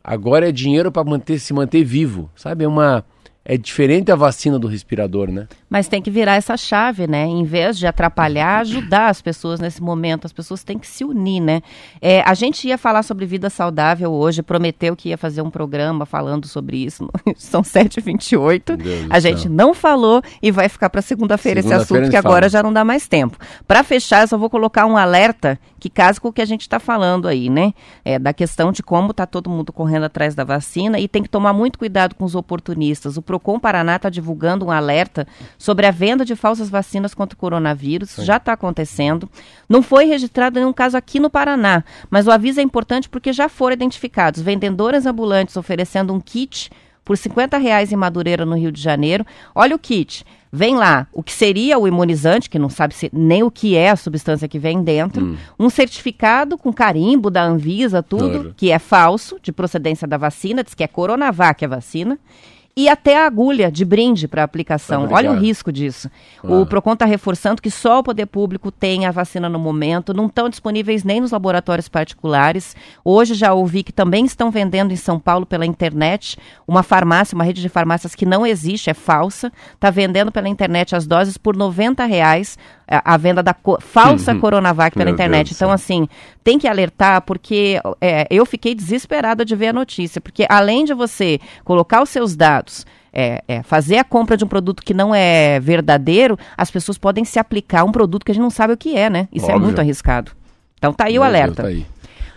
[0.04, 2.66] Agora é dinheiro para manter, se manter vivo, sabe?
[2.66, 3.06] É uma.
[3.46, 5.48] É diferente a vacina do respirador, né?
[5.70, 7.26] Mas tem que virar essa chave, né?
[7.26, 10.26] Em vez de atrapalhar, ajudar as pessoas nesse momento.
[10.26, 11.62] As pessoas têm que se unir, né?
[12.02, 16.06] É, a gente ia falar sobre vida saudável hoje, prometeu que ia fazer um programa
[16.06, 17.10] falando sobre isso.
[17.36, 18.70] São 7h28.
[18.70, 19.52] Meu Deus do A gente céu.
[19.52, 22.34] não falou e vai ficar para segunda-feira esse Segunda-feira assunto, que fala.
[22.34, 23.38] agora já não dá mais tempo.
[23.68, 26.62] Para fechar, eu só vou colocar um alerta que casa com o que a gente
[26.62, 27.74] está falando aí, né?
[28.06, 31.30] É, da questão de como tá todo mundo correndo atrás da vacina e tem que
[31.30, 33.18] tomar muito cuidado com os oportunistas.
[33.18, 35.28] O Procon Paraná está divulgando um alerta
[35.58, 38.16] sobre a venda de falsas vacinas contra o coronavírus.
[38.18, 39.30] Já está acontecendo.
[39.68, 43.50] Não foi registrado nenhum caso aqui no Paraná, mas o aviso é importante porque já
[43.50, 46.70] foram identificados vendedores ambulantes oferecendo um kit
[47.04, 49.26] por 50 reais em Madureira, no Rio de Janeiro.
[49.56, 50.26] Olha o kit.
[50.52, 53.90] Vem lá o que seria o imunizante, que não sabe se, nem o que é
[53.90, 59.38] a substância que vem dentro, um certificado com carimbo da Anvisa, tudo, que é falso,
[59.42, 62.18] de procedência da vacina, diz que é Coronavac a vacina,
[62.80, 65.06] e até a agulha de brinde para aplicação.
[65.06, 65.16] Aplicar.
[65.18, 66.12] Olha o risco disso.
[66.44, 66.48] Ah.
[66.54, 70.28] O Procon está reforçando que só o poder público tem a vacina no momento, não
[70.28, 72.76] estão disponíveis nem nos laboratórios particulares.
[73.04, 76.38] Hoje já ouvi que também estão vendendo em São Paulo pela internet
[76.68, 80.96] uma farmácia, uma rede de farmácias que não existe, é falsa, está vendendo pela internet
[80.96, 85.48] as doses por 90 reais, a, a venda da co- falsa Coronavac pela Meu internet.
[85.48, 86.08] Deus Então, assim,
[86.44, 90.94] tem que alertar, porque é, eu fiquei desesperada de ver a notícia, porque além de
[90.94, 92.67] você colocar os seus dados,
[93.14, 97.26] é, é, fazer a compra de um produto que não é verdadeiro, as pessoas podem
[97.26, 99.28] se aplicar a um produto que a gente não sabe o que é, né?
[99.34, 99.66] Isso é Óbvio.
[99.66, 100.32] muito arriscado.
[100.78, 101.64] Então tá aí o Meu Deus, alerta.
[101.64, 101.86] tá aí.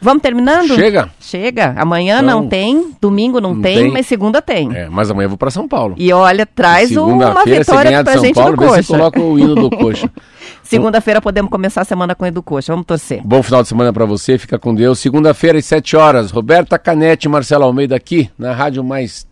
[0.03, 0.75] Vamos terminando?
[0.75, 1.11] Chega.
[1.21, 1.75] Chega.
[1.77, 3.91] Amanhã Então, não tem, domingo não, não tem, tem.
[3.93, 4.75] mas segunda tem.
[4.75, 5.95] É, mas amanhã eu vou para São Paulo.
[5.99, 8.83] E olha, traz uma vitória pra São gente Paulo, do Coxa.
[8.97, 10.09] coloca o hino do Coxa.
[10.63, 12.73] Segunda-feira podemos começar a semana com o Edu Coxa.
[12.73, 13.21] Vamos torcer.
[13.23, 14.99] Bom final de semana para você, fica com Deus.
[14.99, 19.27] Segunda-feira às 7 horas, Roberta Canete e Marcelo Almeida aqui na Rádio Mais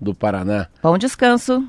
[0.00, 0.68] Do Paraná.
[0.82, 1.62] Bom descanso.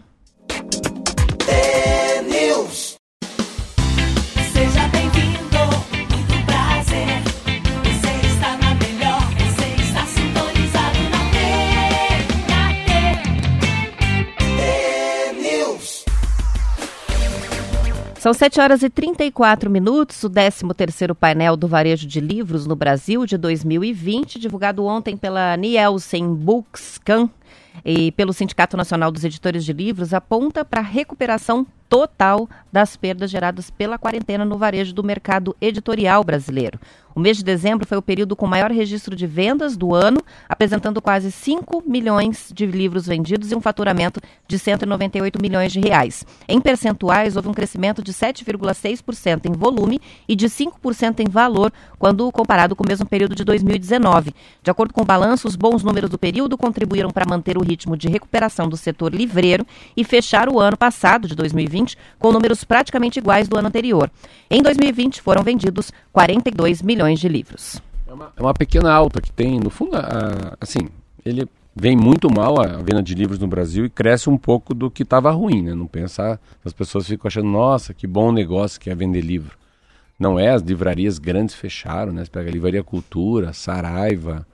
[18.21, 23.25] São 7 horas e 34 minutos, o 13º painel do varejo de livros no Brasil
[23.25, 27.31] de 2020, divulgado ontem pela Nielsen Bookscan
[27.83, 33.31] e pelo Sindicato Nacional dos Editores de Livros, aponta para a recuperação total das perdas
[33.31, 36.79] geradas pela quarentena no varejo do mercado editorial brasileiro.
[37.13, 41.01] O mês de dezembro foi o período com maior registro de vendas do ano, apresentando
[41.01, 46.25] quase 5 milhões de livros vendidos e um faturamento de 198 milhões de reais.
[46.47, 52.31] Em percentuais, houve um crescimento de 7,6% em volume e de 5% em valor quando
[52.31, 54.33] comparado com o mesmo período de 2019.
[54.63, 57.97] De acordo com o balanço, os bons números do período contribuíram para manter o ritmo
[57.97, 59.65] de recuperação do setor livreiro
[59.97, 64.09] e fechar o ano passado, de 2020, com números praticamente iguais do ano anterior.
[64.49, 67.81] Em 2020, foram vendidos 42 milhões de livros.
[68.07, 70.89] É uma, é uma pequena alta que tem, no fundo, a- assim,
[71.25, 74.91] ele vem muito mal a venda de livros no Brasil e cresce um pouco do
[74.91, 75.73] que estava ruim, né?
[75.73, 79.57] Não pensar, as pessoas ficam achando, nossa, que bom negócio que é vender livro.
[80.19, 82.23] Não é, as livrarias grandes fecharam, né?
[82.25, 84.45] Você pega a Livraria Cultura, Saraiva,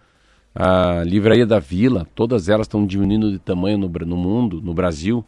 [0.56, 5.26] a Livraria da Vila, todas elas estão diminuindo de tamanho no, no mundo, no Brasil.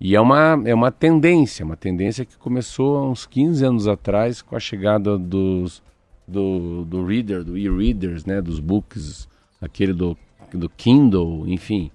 [0.00, 4.40] E é uma, é uma tendência, uma tendência que começou há uns 15 anos atrás
[4.42, 5.82] com a chegada dos,
[6.28, 9.26] do, do reader, do e-readers, né, dos books,
[9.60, 10.16] aquele do,
[10.52, 11.90] do Kindle, enfim.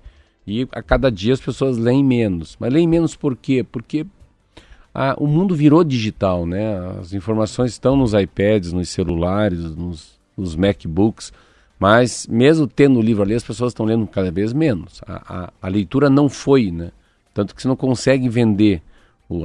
[0.46, 2.58] E a cada dia as pessoas leem menos.
[2.60, 3.63] Mas leem menos por quê?
[3.63, 4.06] Porque
[4.93, 6.78] ah, o mundo virou digital, né?
[7.00, 11.32] As informações estão nos iPads, nos celulares, nos, nos MacBooks.
[11.80, 15.02] Mas mesmo tendo o livro ali, as pessoas estão lendo cada vez menos.
[15.08, 16.91] A, a, a leitura não foi, né?
[17.34, 18.82] Tanto que você não consegue vender.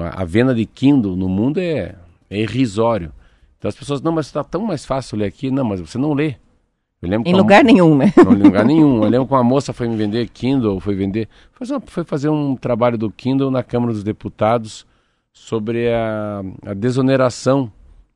[0.01, 1.95] A, a venda de Kindle no mundo é,
[2.29, 3.13] é irrisório.
[3.59, 5.51] Então as pessoas, não, mas está tão mais fácil ler aqui.
[5.51, 6.37] Não, mas você não lê.
[7.03, 8.13] Eu lembro Em que uma- lugar nenhum, né?
[8.17, 9.03] não em lugar nenhum.
[9.05, 11.29] Eu lembro que uma moça foi me vender Kindle, foi vender.
[11.87, 14.87] Foi, fazer um trabalho do Kindle na Câmara dos Deputados
[15.33, 17.71] sobre a, a desoneração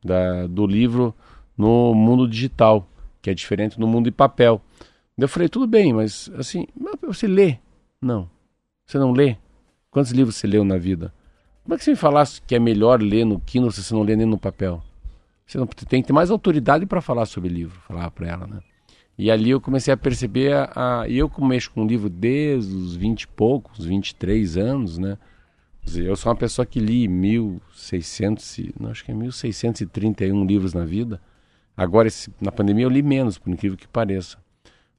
[0.04, 1.14] da- do livro
[1.56, 2.86] no mundo digital,
[3.20, 4.60] que é diferente no mundo de papel.
[5.16, 6.66] Eu falei, tudo bem, mas assim,
[7.06, 7.58] você lê?
[8.00, 8.28] Não.
[8.84, 9.36] Você não lê?
[9.90, 11.12] Quantos livros você leu na vida?
[11.62, 14.02] Como é que você me falasse que é melhor ler no Kindle se você não
[14.02, 14.82] lê nem no papel?
[15.46, 18.60] Você não tem que ter mais autoridade para falar sobre livro, falar para ela, né?
[19.18, 22.96] E ali eu comecei a perceber, a, e eu como mexo com livro desde os
[22.96, 25.18] 20 e poucos, 23 anos, né?
[25.94, 30.84] Eu sou uma pessoa que li 1600, e- não, acho que é 1631 livros na
[30.84, 31.20] vida.
[31.76, 32.08] Agora,
[32.40, 34.38] na pandemia, eu li menos, por incrível que pareça.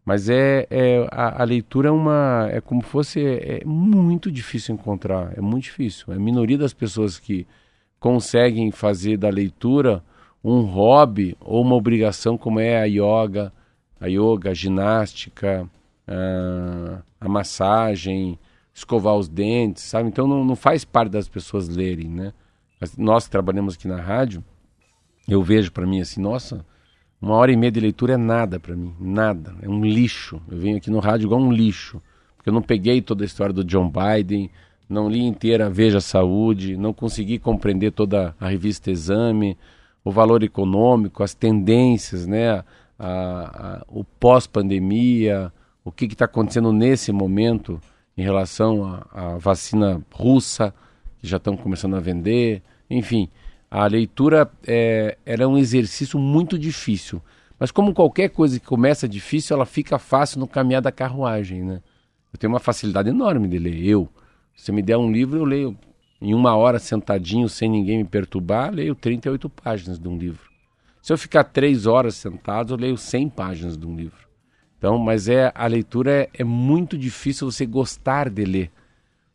[0.05, 4.75] Mas é, é a, a leitura é uma é como fosse é, é muito difícil
[4.75, 6.11] encontrar, é muito difícil.
[6.13, 7.47] É a minoria das pessoas que
[7.99, 10.03] conseguem fazer da leitura
[10.43, 13.53] um hobby ou uma obrigação como é a yoga,
[13.99, 15.69] a yoga, a ginástica,
[16.07, 18.37] ah, a massagem,
[18.73, 20.09] escovar os dentes, sabe?
[20.09, 22.33] Então não, não faz parte das pessoas lerem, né?
[22.79, 24.43] Mas Nós que trabalhamos aqui na rádio,
[25.27, 26.65] eu vejo para mim assim, nossa,
[27.21, 30.41] uma hora e meia de leitura é nada para mim, nada, é um lixo.
[30.49, 32.01] Eu venho aqui no rádio igual um lixo,
[32.35, 34.49] porque eu não peguei toda a história do John Biden,
[34.89, 39.57] não li inteira a Veja Saúde, não consegui compreender toda a revista Exame,
[40.03, 42.63] o valor econômico, as tendências, né, a,
[42.99, 45.51] a- o pós-pandemia,
[45.83, 47.79] o que está acontecendo nesse momento
[48.17, 50.73] em relação à vacina russa,
[51.19, 53.29] que já estão começando a vender, enfim,
[53.69, 57.21] a leitura é, ela é um exercício muito difícil.
[57.59, 61.81] Mas como qualquer coisa que começa difícil, ela fica fácil no caminhar da carruagem, né?
[62.31, 63.83] Eu tenho uma facilidade enorme de ler.
[63.85, 64.09] Eu,
[64.55, 65.77] se me der um livro, eu leio
[66.23, 70.49] em uma hora sentadinho, sem ninguém me perturbar, leio 38 páginas de um livro.
[71.01, 74.25] Se eu ficar três horas sentado, eu leio 100 páginas de um livro.
[74.77, 78.71] Então, mas é a leitura é, é muito difícil você gostar de ler.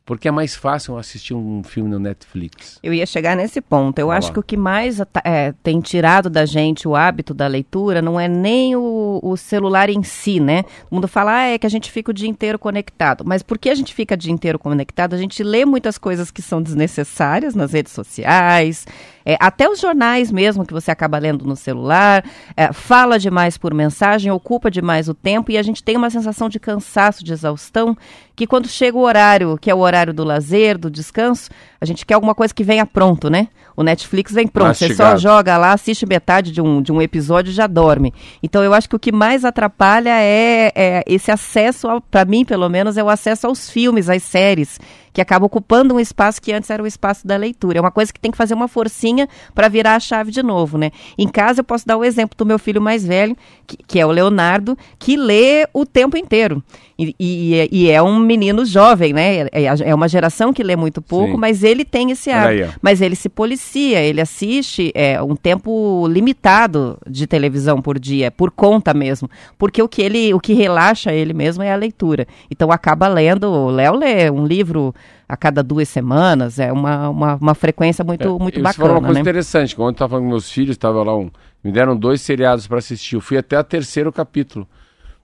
[0.08, 2.78] Porque é mais fácil assistir um filme no Netflix.
[2.82, 3.98] Eu ia chegar nesse ponto.
[3.98, 4.32] Eu Vai acho lá.
[4.32, 8.26] que o que mais é, tem tirado da gente o hábito da leitura não é
[8.26, 10.64] nem o, o celular em si, né?
[10.90, 13.22] O mundo fala ah, é que a gente fica o dia inteiro conectado.
[13.26, 15.12] Mas por que a gente fica o dia inteiro conectado?
[15.12, 18.86] A gente lê muitas coisas que são desnecessárias nas redes sociais,
[19.24, 22.24] é, até os jornais mesmo que você acaba lendo no celular,
[22.56, 26.48] é, fala demais por mensagem, ocupa demais o tempo e a gente tem uma sensação
[26.48, 27.96] de cansaço, de exaustão,
[28.34, 32.04] que quando chega o horário, que é o horário do lazer, do descanso, a gente
[32.04, 33.48] quer alguma coisa que venha pronto, né?
[33.76, 35.20] O Netflix vem pronto, você só Mastigado.
[35.20, 38.12] joga lá, assiste metade de um, de um episódio e já dorme.
[38.42, 42.68] Então eu acho que o que mais atrapalha é, é esse acesso, para mim pelo
[42.68, 44.80] menos, é o acesso aos filmes, às séries,
[45.12, 47.78] que acaba ocupando um espaço que antes era o espaço da leitura.
[47.78, 50.76] É uma coisa que tem que fazer uma forcinha para virar a chave de novo,
[50.78, 50.90] né?
[51.16, 53.36] Em casa eu posso dar o exemplo do meu filho mais velho,
[53.66, 56.62] que, que é o Leonardo, que lê o tempo inteiro.
[56.98, 59.46] E, e- e é um menino jovem, né?
[59.52, 61.38] É, é uma geração que lê muito pouco, Sim.
[61.38, 62.74] mas ele tem esse hábito.
[62.80, 68.50] Mas ele se policia, ele assiste é, um tempo limitado de televisão por dia, por
[68.50, 69.28] conta mesmo.
[69.56, 72.26] Porque o que ele, o que relaxa ele mesmo é a leitura.
[72.50, 74.94] Então acaba lendo, o Léo lê um livro
[75.28, 78.98] a cada duas semanas, é uma, uma, uma frequência muito, muito É, Você falou bacana,
[78.98, 79.20] uma coisa né?
[79.20, 79.76] interessante.
[79.76, 81.30] Quando eu estava falando com meus filhos, estava lá um,
[81.62, 83.16] me deram dois seriados para assistir.
[83.16, 84.66] Eu fui até o terceiro capítulo.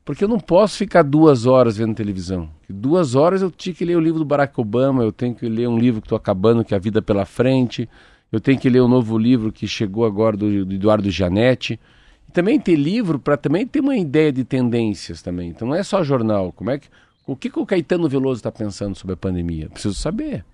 [0.04, 2.50] Porque eu não posso ficar duas horas vendo televisão.
[2.68, 5.66] Duas horas eu tinha que ler o livro do Barack Obama, eu tenho que ler
[5.66, 7.88] um livro que estou acabando, que é A Vida pela Frente.
[8.30, 11.80] Eu tenho que ler o novo livro que chegou agora do, do Eduardo Gianetti.
[12.28, 15.48] E também ter livro para também ter uma ideia de tendências também.
[15.48, 16.52] Então não é só jornal.
[16.52, 16.88] Como é que,
[17.26, 19.70] o que, que o Caetano Veloso está pensando sobre a pandemia?
[19.70, 20.44] Preciso saber.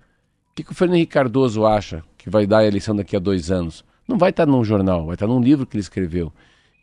[0.51, 3.19] O que, que o Fernando Henrique Cardoso acha que vai dar a eleição daqui a
[3.19, 3.83] dois anos?
[4.07, 6.31] Não vai estar num jornal, vai estar num livro que ele escreveu.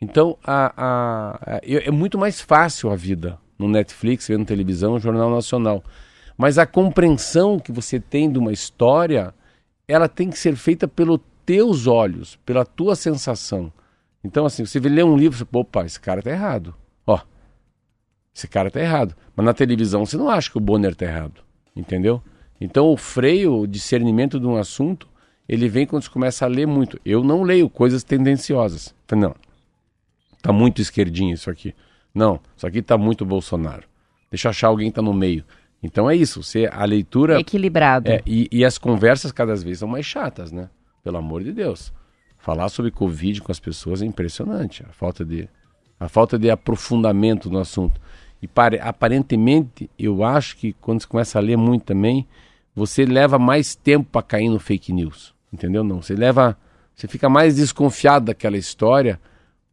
[0.01, 5.01] Então, a, a- a- é muito mais fácil a vida no Netflix, vendo televisão, no
[5.01, 5.83] Jornal Nacional.
[6.37, 9.35] Mas a compreensão que você tem de uma história,
[9.89, 13.73] ela tem que ser feita pelos teus olhos, pela tua sensação.
[14.23, 16.75] Então, assim, você ler um livro, você, fala, opa, esse cara tá errado.
[17.07, 17.19] Ó,
[18.35, 19.17] esse cara tá errado.
[19.35, 21.41] Mas na televisão você não acha que o Bonner tá errado.
[21.75, 22.23] Entendeu?
[22.61, 25.09] Então o freio, o discernimento de um assunto,
[25.49, 27.01] ele vem quando você começa a ler muito.
[27.05, 28.95] Eu não leio coisas tendenciosas.
[29.13, 29.35] Não,
[30.43, 31.75] tá muito esquerdinho isso aqui.
[32.15, 33.85] Não, isso aqui tá muito Bolsonaro.
[34.31, 35.45] Deixa eu achar alguém que tá no meio.
[35.83, 37.39] Então é isso, você, a leitura...
[37.39, 38.11] Equilibrado.
[38.11, 40.69] É, e, e as conversas cada vez são mais chatas, né?
[41.05, 41.93] Pelo amor de Deus.
[42.37, 44.85] Falar sobre Covid com as pessoas é impressionante.
[44.89, 45.49] A falta de,
[45.99, 48.01] a falta de aprofundamento no assunto.
[48.43, 52.27] E pare- aparentemente, eu acho que quando você começa a ler muito também,
[52.75, 55.35] você leva mais tempo para cair no fake news.
[55.53, 55.85] Entendeu?
[55.85, 56.03] Não.
[56.03, 56.57] Você leva.
[56.95, 59.21] Você fica mais desconfiado daquela história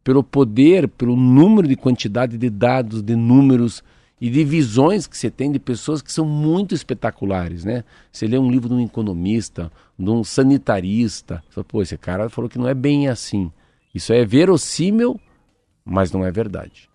[0.05, 3.83] pelo poder, pelo número de quantidade de dados, de números
[4.21, 7.83] e de visões que você tem de pessoas que são muito espetaculares, né?
[8.11, 12.29] Você lê um livro de um economista, de um sanitarista, você fala, pô, esse cara
[12.29, 13.51] falou que não é bem assim.
[13.95, 15.19] Isso é verossímil,
[15.83, 16.87] mas não é verdade.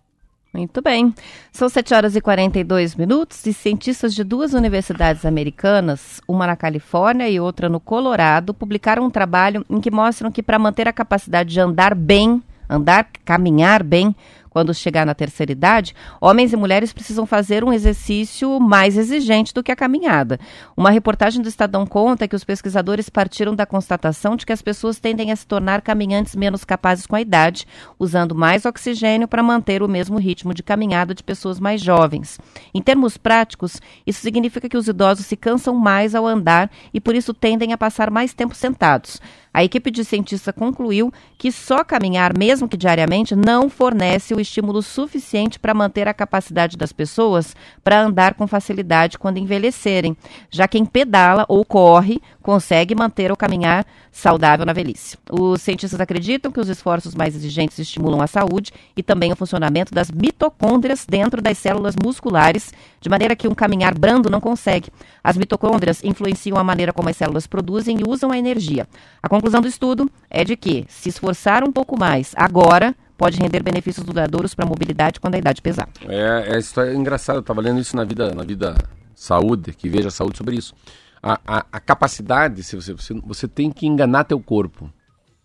[0.53, 1.13] Muito bem.
[1.51, 7.29] São 7 horas e 42 minutos e cientistas de duas universidades americanas, uma na Califórnia
[7.29, 11.51] e outra no Colorado, publicaram um trabalho em que mostram que para manter a capacidade
[11.51, 14.15] de andar bem, andar, caminhar bem,
[14.51, 19.63] quando chegar na terceira idade, homens e mulheres precisam fazer um exercício mais exigente do
[19.63, 20.37] que a caminhada.
[20.75, 24.99] Uma reportagem do Estadão conta que os pesquisadores partiram da constatação de que as pessoas
[24.99, 27.65] tendem a se tornar caminhantes menos capazes com a idade,
[27.97, 32.37] usando mais oxigênio para manter o mesmo ritmo de caminhada de pessoas mais jovens.
[32.73, 37.15] Em termos práticos, isso significa que os idosos se cansam mais ao andar e por
[37.15, 39.21] isso tendem a passar mais tempo sentados.
[39.53, 44.81] A equipe de cientistas concluiu que só caminhar, mesmo que diariamente, não fornece o estímulo
[44.81, 50.15] suficiente para manter a capacidade das pessoas para andar com facilidade quando envelhecerem.
[50.49, 55.17] Já quem pedala ou corre consegue manter o caminhar saudável na velhice.
[55.29, 59.93] Os cientistas acreditam que os esforços mais exigentes estimulam a saúde e também o funcionamento
[59.93, 64.89] das mitocôndrias dentro das células musculares, de maneira que um caminhar brando não consegue.
[65.23, 68.87] As mitocôndrias influenciam a maneira como as células produzem e usam a energia.
[69.21, 73.63] A conclusão do estudo é de que, se esforçar um pouco mais agora, pode render
[73.63, 75.89] benefícios duradouros para a mobilidade quando a idade pesar.
[76.07, 78.75] É, é história engraçada, eu estava lendo isso na vida, na vida
[79.15, 80.75] saúde, que veja saúde sobre isso.
[81.23, 84.91] A, a, a capacidade, se você, você, você tem que enganar teu corpo.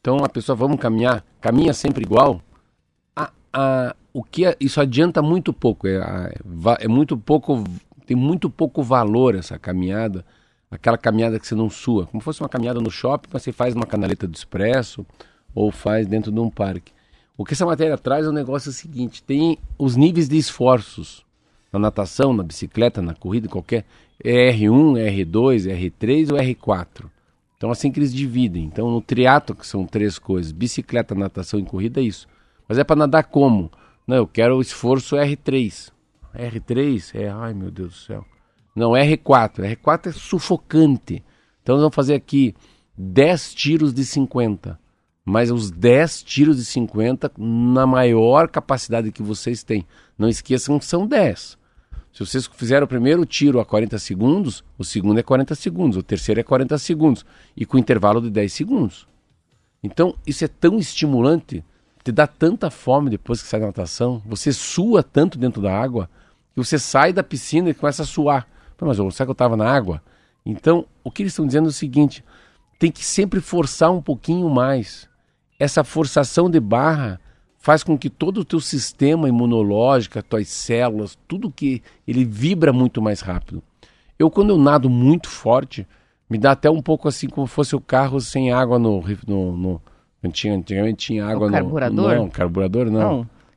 [0.01, 2.43] Então a pessoa, vamos caminhar, caminha sempre igual.
[3.15, 7.65] A, a, o que é- isso adianta muito pouco, é, a- va- é muito pouco
[8.07, 10.25] tem muito pouco valor essa caminhada,
[10.71, 13.75] aquela caminhada que você não sua, como fosse uma caminhada no shopping, mas você faz
[13.75, 15.07] numa canaleta do expresso
[15.55, 16.93] ou faz dentro de um parque.
[17.37, 21.25] O que essa matéria traz é o negócio seguinte: tem os níveis de esforços
[21.73, 23.85] na natação, na bicicleta, na corrida, qualquer
[24.23, 24.95] é R1,
[25.27, 27.11] R2, R3 ou R4.
[27.57, 28.65] Então assim que eles dividem.
[28.65, 32.27] Então no triatlo, que são três coisas, bicicleta, natação e corrida é isso.
[32.69, 33.71] Mas é para nadar como?
[34.07, 35.91] Não, eu quero o esforço R3.
[36.35, 38.27] R3 é, ai meu Deus do céu.
[38.77, 39.77] Não, R4.
[39.77, 41.25] R4 é sufocante.
[41.63, 42.55] Então nós vamos fazer aqui
[42.97, 44.79] 10 tiros de 50.
[45.25, 49.87] Mas os 10 tiros de 50 na maior capacidade que vocês têm.
[50.19, 51.59] Não esqueçam que são 10.
[52.13, 56.03] Se vocês fizeram o primeiro tiro a 40 segundos, o segundo é 40 segundos, o
[56.03, 57.27] terceiro é 40 segundos.
[57.57, 59.09] E com intervalo de 10 segundos.
[59.83, 61.65] Então, isso é tão estimulante,
[62.05, 66.09] te dá tanta fome depois que sai da natação, você sua tanto dentro da água,
[66.55, 68.49] que você sai da piscina e começa a suar.
[68.81, 70.03] Mas eu- será que eu estava na água?
[70.45, 72.25] Então, o que eles estão dizendo é o seguinte:
[72.79, 75.09] tem que sempre forçar um pouquinho mais.
[75.59, 77.19] Essa forçação de barra
[77.59, 82.73] faz com que todo o teu sistema imunológico, as tuas células, tudo que ele vibra
[82.73, 83.63] muito mais rápido.
[84.19, 85.87] Eu quando eu nado muito forte,
[86.31, 89.83] me dá até um pouco assim como fosse o carro sem água no no, no
[90.23, 92.15] antiga- antigamente tinha água no carburador?
[92.19, 93.01] Não, carburador não.
[93.01, 93.09] Não.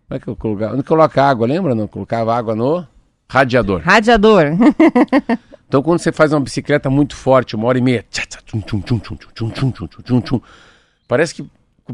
[0.07, 0.75] Como é que eu colocava?
[0.75, 1.75] Não coloca água, lembra?
[1.75, 2.85] Não colocava água no
[3.29, 3.81] Radiador.
[3.81, 4.45] Radiador.
[5.67, 8.03] então, quando você faz uma bicicleta muito forte, uma hora e meia,
[11.07, 11.45] parece que.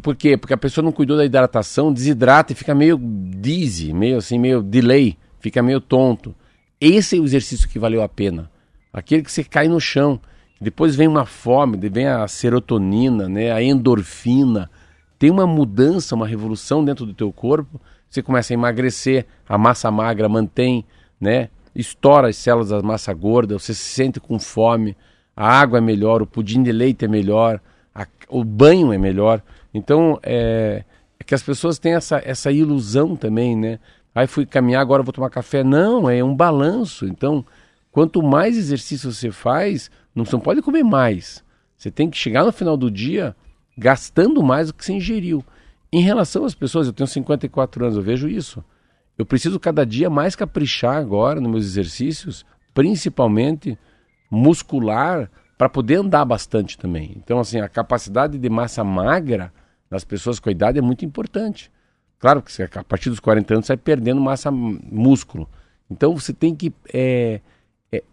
[0.02, 0.36] Por quê?
[0.36, 4.62] Porque a pessoa não cuidou da hidratação, desidrata e fica meio dizzy, meio assim, meio
[4.62, 6.36] delay, fica meio tonto.
[6.82, 8.52] Esse é o exercício que valeu a pena.
[8.92, 10.20] Aquele que você cai no chão.
[10.60, 14.70] Depois vem uma fome, vem a serotonina, né, a endorfina.
[15.18, 17.80] Tem uma mudança, uma revolução dentro do teu corpo.
[18.10, 20.86] Você começa a emagrecer, a massa magra mantém,
[21.20, 21.50] né?
[21.74, 24.96] Estoura as células da massa gorda, você se sente com fome,
[25.36, 27.60] a água é melhor, o pudim de leite é melhor,
[27.94, 29.42] a- o banho é melhor.
[29.74, 30.84] Então, é,
[31.20, 33.80] é que as pessoas têm essa, essa ilusão também, né?
[34.14, 35.62] Aí fui caminhar, agora vou tomar café.
[35.62, 37.06] Não, é um balanço.
[37.06, 37.46] Então,
[37.92, 41.44] quanto mais exercício você faz, não, você não pode comer mais.
[41.78, 43.36] Você tem que chegar no final do dia
[43.78, 45.44] gastando mais do que você ingeriu.
[45.92, 48.64] Em relação às pessoas, eu tenho 54 anos, eu vejo isso.
[49.18, 53.78] Eu preciso cada dia mais caprichar agora nos meus exercícios, principalmente
[54.30, 57.14] muscular, para poder andar bastante também.
[57.16, 59.54] Então, assim, a capacidade de massa magra
[59.90, 61.72] das pessoas com a idade é muito importante.
[62.20, 65.48] Claro que a partir dos 40 anos você vai perdendo massa músculo.
[65.90, 67.42] Então você tem que é,
[67.92, 68.04] é,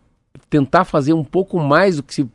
[0.51, 2.29] tentar fazer um pouco mais do que se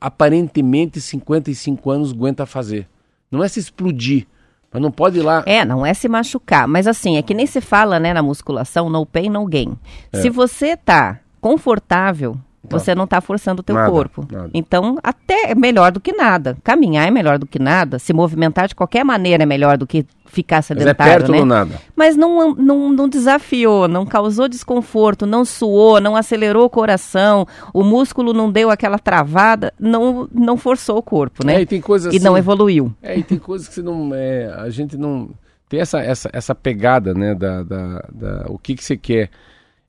[0.00, 2.88] aparentemente 55 anos aguenta fazer.
[3.30, 4.26] Não é se explodir,
[4.74, 5.44] mas não pode ir lá.
[5.46, 6.66] É, não é se machucar.
[6.66, 9.78] Mas assim, é que nem se fala, né, na musculação, no pain, no gain.
[10.12, 10.20] É.
[10.20, 12.36] Se você tá confortável,
[12.68, 14.26] você não tá forçando o teu Nada, corpo.
[14.30, 14.50] nada.
[14.54, 16.56] Então, até é melhor do que nada.
[16.64, 17.98] Caminhar é melhor do que nada.
[17.98, 21.38] Se movimentar de qualquer maneira é melhor do que ficar Mas é sedentário, perto né?
[21.38, 21.80] ou nada.
[21.94, 27.84] Mas não, não, não desafiou, não causou desconforto, não suou, não acelerou o coração, o
[27.84, 31.56] músculo não deu aquela travada, não, não forçou o corpo, né?
[31.56, 32.92] É, e tem coisas E não assim- evoluiu.
[33.02, 34.10] É, e tem coisas que você não.
[34.14, 35.30] É, a gente não.
[35.68, 37.34] Tem essa, essa, essa pegada, né?
[37.34, 39.30] Da, da, da- o que, que você quer.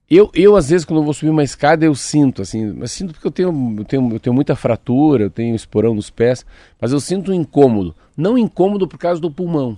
[0.10, 2.80] Eu, eu, às vezes, quando eu vou subir uma escada, eu sinto, assim.
[2.80, 6.12] Eu sinto porque eu tenho, eu tenho, eu tenho muita fratura, eu tenho esporão nos
[6.12, 6.46] pés,
[6.80, 7.96] mas eu sinto um incômodo.
[8.16, 9.78] Não incômodo por causa do pulmão,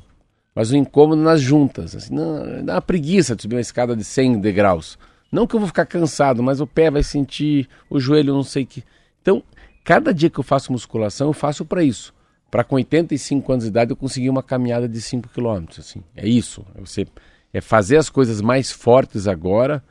[0.54, 1.96] mas um incômodo nas juntas.
[1.96, 5.00] Assim, não, dá uma preguiça de subir uma escada de 100 degraus.
[5.32, 8.66] Não que eu vou ficar cansado, mas o pé vai sentir, o joelho não sei
[8.66, 8.84] que.
[9.22, 9.42] Então,
[9.84, 12.14] cada dia que eu faço musculação, eu faço para isso.
[12.52, 16.04] Para com 85 anos de idade eu conseguir uma caminhada de 5 km, assim.
[16.16, 16.66] É isso.
[16.76, 17.08] É Você
[17.54, 19.82] é fazer as coisas mais fortes agora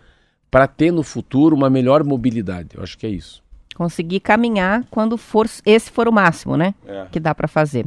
[0.56, 2.70] para ter no futuro uma melhor mobilidade.
[2.76, 3.42] Eu acho que é isso.
[3.74, 6.74] Conseguir caminhar quando for esse for o máximo, né?
[6.86, 7.04] É.
[7.12, 7.84] Que dá para fazer.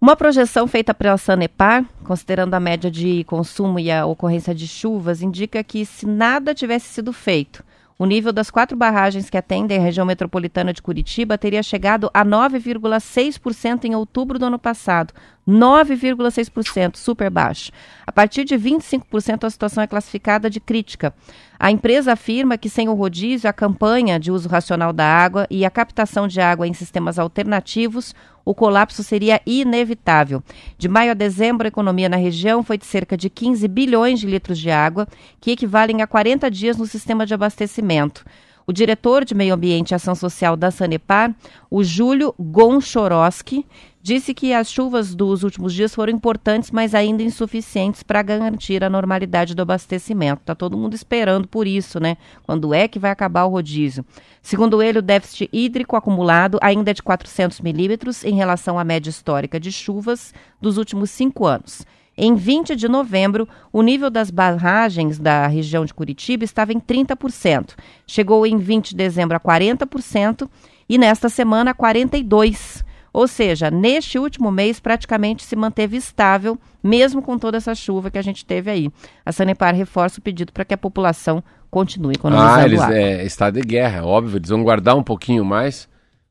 [0.00, 5.20] Uma projeção feita pela Sanepar, considerando a média de consumo e a ocorrência de chuvas,
[5.20, 7.62] indica que se nada tivesse sido feito,
[7.98, 12.24] o nível das quatro barragens que atendem a região metropolitana de Curitiba teria chegado a
[12.24, 15.12] 9,6% em outubro do ano passado.
[15.48, 17.72] 9,6%, super baixo.
[18.06, 21.14] A partir de 25%, a situação é classificada de crítica.
[21.58, 25.64] A empresa afirma que sem o rodízio, a campanha de uso racional da água e
[25.64, 28.14] a captação de água em sistemas alternativos,
[28.44, 30.42] o colapso seria inevitável.
[30.78, 34.26] De maio a dezembro, a economia na região foi de cerca de 15 bilhões de
[34.26, 35.06] litros de água,
[35.40, 38.24] que equivalem a 40 dias no sistema de abastecimento.
[38.66, 41.34] O diretor de Meio Ambiente e Ação Social da Sanepar,
[41.70, 43.66] o Júlio Gonchoroski,
[44.02, 48.90] disse que as chuvas dos últimos dias foram importantes, mas ainda insuficientes para garantir a
[48.90, 50.40] normalidade do abastecimento.
[50.40, 52.16] Está todo mundo esperando por isso, né?
[52.44, 54.04] Quando é que vai acabar o rodízio?
[54.42, 59.10] Segundo ele, o déficit hídrico acumulado ainda é de 400 milímetros em relação à média
[59.10, 61.84] histórica de chuvas dos últimos cinco anos.
[62.22, 67.70] Em 20 de novembro, o nível das barragens da região de Curitiba estava em 30%.
[68.06, 70.46] Chegou em 20 de dezembro a 40%
[70.86, 72.84] e nesta semana a 42%.
[73.10, 78.18] Ou seja, neste último mês praticamente se manteve estável, mesmo com toda essa chuva que
[78.18, 78.90] a gente teve aí.
[79.24, 82.96] A Sanepar reforça o pedido para que a população continue economizando Ah, eles água.
[82.96, 85.88] é estado de guerra, óbvio, eles vão guardar um pouquinho mais,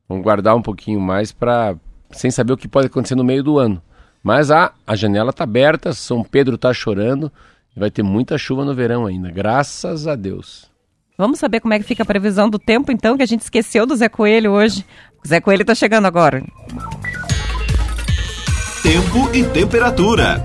[0.08, 1.74] vão guardar um pouquinho mais para
[2.12, 3.82] sem saber o que pode acontecer no meio do ano.
[4.22, 7.32] Mas a, a janela está aberta, São Pedro está chorando
[7.74, 10.70] e vai ter muita chuva no verão ainda, graças a Deus.
[11.16, 13.84] Vamos saber como é que fica a previsão do tempo, então, que a gente esqueceu
[13.84, 14.86] do Zé Coelho hoje.
[15.22, 16.42] O Zé Coelho está chegando agora.
[18.82, 20.42] Tempo e temperatura.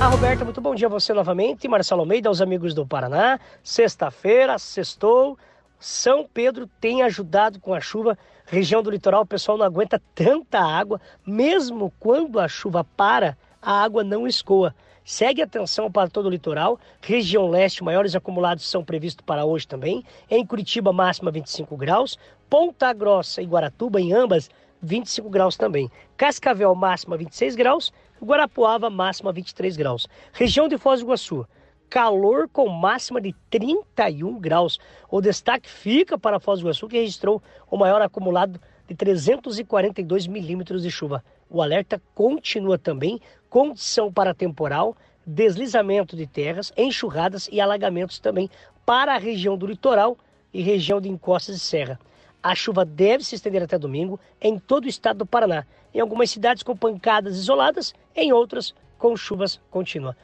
[0.00, 1.68] Ah, Roberta, muito bom dia a você novamente.
[1.68, 3.38] Marcelo Almeida, aos amigos do Paraná.
[3.62, 5.36] Sexta-feira, sextou.
[5.78, 8.18] São Pedro tem ajudado com a chuva.
[8.46, 11.00] Região do litoral, o pessoal não aguenta tanta água.
[11.26, 14.74] Mesmo quando a chuva para, a água não escoa.
[15.04, 16.78] Segue atenção para todo o litoral.
[17.00, 20.04] Região leste, maiores acumulados são previstos para hoje também.
[20.28, 22.18] Em Curitiba, máxima 25 graus.
[22.50, 24.50] Ponta Grossa e Guaratuba, em ambas,
[24.82, 25.90] 25 graus também.
[26.16, 27.92] Cascavel, máxima 26 graus.
[28.22, 30.08] Guarapuava, máxima 23 graus.
[30.32, 31.46] Região de Foz do Iguaçu,
[31.88, 34.78] calor com máxima de 31 graus.
[35.10, 40.82] O destaque fica para Foz do Iguaçu, que registrou o maior acumulado de 342 milímetros
[40.82, 41.24] de chuva.
[41.50, 48.50] O alerta continua também, condição para temporal, deslizamento de terras, enxurradas e alagamentos também
[48.84, 50.16] para a região do litoral
[50.52, 51.98] e região de encostas de serra.
[52.42, 55.66] A chuva deve se estender até domingo em todo o estado do Paraná.
[55.92, 60.16] Em algumas cidades com pancadas isoladas, em outras com chuvas contínuas.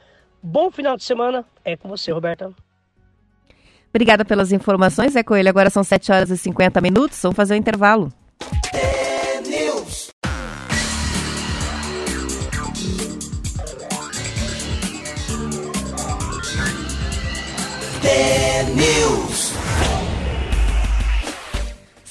[0.45, 1.43] Bom final de semana.
[1.63, 2.53] É com você, Roberta.
[3.89, 5.49] Obrigada pelas informações, Zé Coelho.
[5.49, 7.19] Agora são 7 horas e 50 minutos.
[7.19, 8.13] Vamos fazer o intervalo.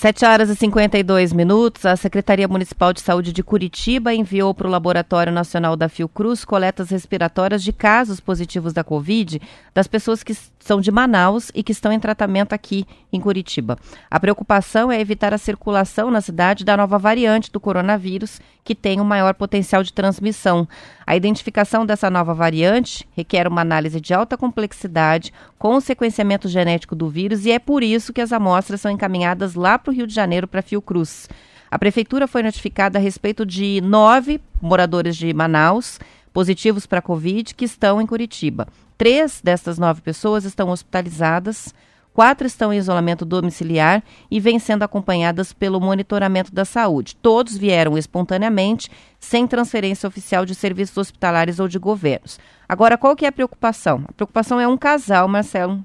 [0.04, 1.86] 7 horas e 52 minutos.
[1.86, 6.90] A Secretaria Municipal de Saúde de Curitiba enviou para o Laboratório Nacional da Fiocruz coletas
[6.90, 9.40] respiratórias de casos positivos da Covid
[9.72, 13.78] das pessoas que são de Manaus e que estão em tratamento aqui em Curitiba.
[14.10, 18.98] A preocupação é evitar a circulação na cidade da nova variante do coronavírus, que tem
[18.98, 20.66] um maior potencial de transmissão.
[21.06, 26.96] A identificação dessa nova variante requer uma análise de alta complexidade com o sequenciamento genético
[26.96, 30.06] do vírus e é por isso que as amostras são encaminhadas lá para o Rio
[30.06, 31.28] de Janeiro, para Fiocruz.
[31.70, 35.98] A prefeitura foi notificada a respeito de nove moradores de Manaus
[36.32, 38.66] positivos para a Covid que estão em Curitiba.
[38.96, 41.74] Três destas nove pessoas estão hospitalizadas,
[42.12, 47.16] quatro estão em isolamento domiciliar e vêm sendo acompanhadas pelo monitoramento da saúde.
[47.16, 48.88] Todos vieram espontaneamente,
[49.18, 52.38] sem transferência oficial de serviços hospitalares ou de governos.
[52.68, 54.04] Agora, qual que é a preocupação?
[54.08, 55.84] A preocupação é um casal, Marcelo,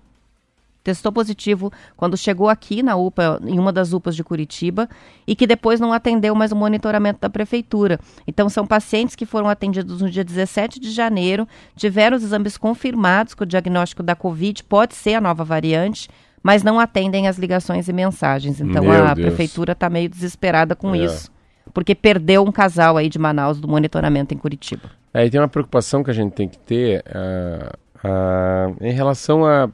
[0.83, 4.87] testou positivo quando chegou aqui na UPA, em uma das UPAs de Curitiba,
[5.27, 7.99] e que depois não atendeu mais o monitoramento da prefeitura.
[8.27, 13.33] Então, são pacientes que foram atendidos no dia 17 de janeiro, tiveram os exames confirmados
[13.33, 16.09] que o diagnóstico da Covid pode ser a nova variante,
[16.41, 18.61] mas não atendem as ligações e mensagens.
[18.61, 19.27] Então, Meu a Deus.
[19.27, 20.99] prefeitura está meio desesperada com É.
[20.99, 21.29] isso,
[21.73, 24.89] porque perdeu um casal aí de Manaus do monitoramento em Curitiba.
[25.13, 27.73] É, e tem uma preocupação que a gente tem que ter ah,
[28.03, 29.69] ah, em relação a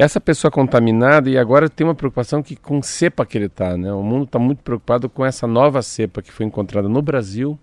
[0.00, 3.92] essa pessoa contaminada e agora tem uma preocupação que com cepa que ele está, né?
[3.92, 7.58] O mundo está muito preocupado com essa nova cepa que foi encontrada no Brasil,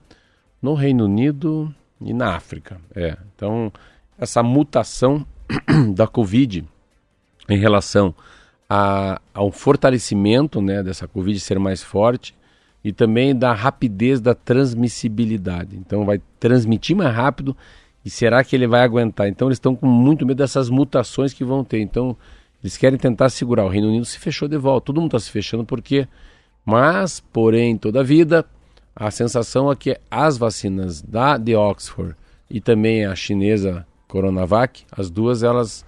[0.62, 2.80] no Reino Unido e na África.
[2.96, 3.74] É, então
[4.20, 5.26] essa mutação
[5.96, 6.64] da Covid
[7.50, 8.14] em relação
[8.70, 12.36] a, ao fortalecimento, né, dessa Covid ser mais forte
[12.84, 15.76] e também da rapidez da transmissibilidade.
[15.76, 17.58] Então vai transmitir mais rápido
[18.08, 19.28] e será que ele vai aguentar?
[19.28, 21.82] Então eles estão com muito medo dessas mutações que vão ter.
[21.82, 22.16] Então
[22.64, 23.66] eles querem tentar segurar.
[23.66, 24.86] O Reino Unido se fechou de volta.
[24.86, 26.08] Todo mundo está se fechando porque.
[26.66, 28.46] Mas, porém, toda a vida,
[28.96, 32.16] a sensação é que as vacinas da de Oxford
[32.50, 35.86] e também a chinesa Coronavac, as duas elas,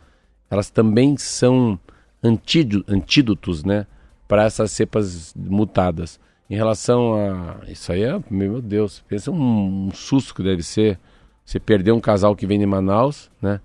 [0.52, 1.80] elas também são
[2.22, 3.88] antído- antídotos, né,
[4.28, 6.20] para essas cepas mutadas.
[6.50, 11.00] Em relação a isso aí, é, meu Deus, pensa um, um susto que deve ser
[11.50, 13.60] você perder um casal que vem de Manaus, né?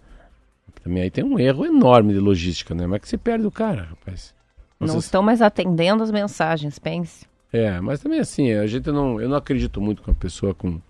[0.82, 2.86] Também aí tem um erro enorme de logística, né?
[2.86, 4.34] Mas que você perde o cara, rapaz.
[4.80, 7.26] Não estão mais atendendo as mensagens, pense.
[7.52, 9.20] É, mas também assim, a gente não.
[9.20, 10.80] Eu não acredito muito com a pessoa com.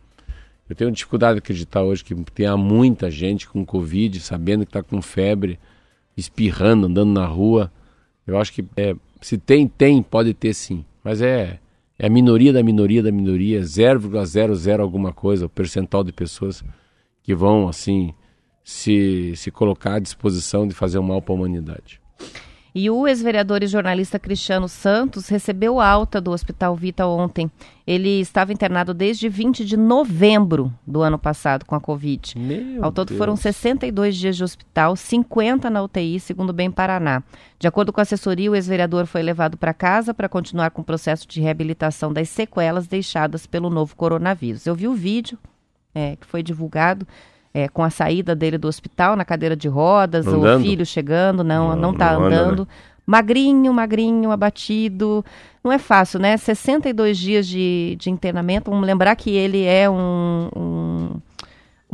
[0.70, 4.82] Eu tenho dificuldade de acreditar hoje que tenha muita gente com Covid, sabendo que está
[4.82, 5.58] com febre,
[6.16, 7.72] espirrando, andando na rua.
[8.24, 10.84] Eu acho que é, se tem, tem, pode ter sim.
[11.02, 11.58] Mas é,
[11.98, 16.62] é a minoria da minoria da minoria, 0,00 alguma coisa, o percentual de pessoas
[17.24, 18.14] que vão, assim,
[18.62, 22.00] se, se colocar à disposição de fazer um mal para a humanidade.
[22.76, 27.48] E o ex-vereador e jornalista Cristiano Santos recebeu alta do Hospital Vita ontem.
[27.86, 32.36] Ele estava internado desde 20 de novembro do ano passado com a Covid.
[32.36, 33.18] Meu Ao todo Deus.
[33.18, 37.22] foram 62 dias de hospital, 50 na UTI, segundo o Bem Paraná.
[37.60, 40.84] De acordo com a assessoria, o ex-vereador foi levado para casa para continuar com o
[40.84, 44.66] processo de reabilitação das sequelas deixadas pelo novo coronavírus.
[44.66, 45.38] Eu vi o vídeo
[45.94, 47.06] é, que foi divulgado
[47.52, 50.60] é, com a saída dele do hospital na cadeira de rodas, Andando?
[50.60, 52.36] o filho chegando, não, Não, não está não anda, né?
[52.36, 52.68] andando.
[53.06, 55.22] Magrinho, magrinho, abatido.
[55.62, 56.36] Não é fácil, né?
[56.38, 58.70] 62 dias de, de internamento.
[58.70, 61.10] Vamos lembrar que ele é um, um-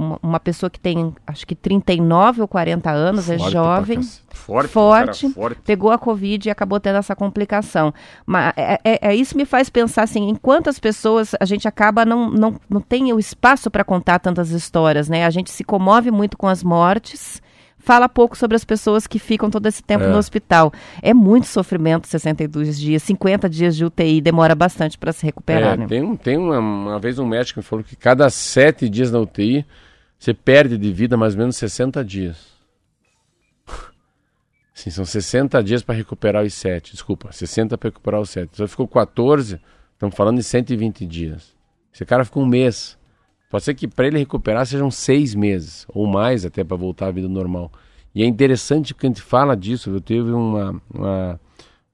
[0.01, 4.01] uma, uma pessoa que tem, acho que 39 ou 40 anos, é Forte pra jovem.
[4.33, 5.61] Forte, forte, forte.
[5.65, 7.93] pegou a Covid e acabou tendo essa complicação.
[8.27, 12.05] Mas é, é- é isso me faz pensar assim, em quantas pessoas a gente acaba
[12.05, 15.25] não, não, não tem o espaço para contar tantas histórias, né?
[15.27, 17.43] A gente se comove muito com as mortes,
[17.83, 20.09] fala pouco sobre as pessoas que ficam todo esse tempo É.
[20.09, 20.71] no hospital.
[21.03, 25.77] É muito sofrimento 62 dias, 50 dias de UTI, demora bastante para se recuperar, É,
[25.79, 25.87] né?
[25.87, 29.65] tem tem uma, uma vez um médico me falou que cada sete dias na UTI
[30.21, 32.53] você perde de vida mais ou menos 60 dias.
[34.75, 36.93] Sim, são 60 dias para recuperar os 7.
[36.93, 38.55] Desculpa, 60 para recuperar os 7.
[38.55, 39.59] Só ficou 14,
[39.95, 41.57] estamos falando de 120 dias.
[41.93, 42.99] Esse cara ficou um mês.
[43.49, 47.11] Pode ser que para ele recuperar sejam seis meses, ou mais até para voltar à
[47.11, 47.73] vida normal.
[48.15, 49.91] E é interessante porque a gente fala disso.
[49.91, 50.81] Eu teve uma.
[50.95, 51.41] uma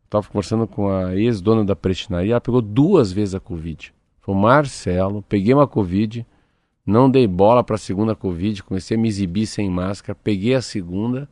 [0.05, 3.93] Estava conversando com a ex-dona da prestinaria, ela pegou duas vezes a Covid.
[4.21, 6.25] Foi Marcelo, peguei uma Covid,
[6.87, 10.63] não dei bola para a segunda Covid, comecei a me exibir sem máscara, peguei a
[10.63, 11.29] segunda,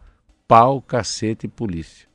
[0.48, 2.08] pau, cacete e polícia.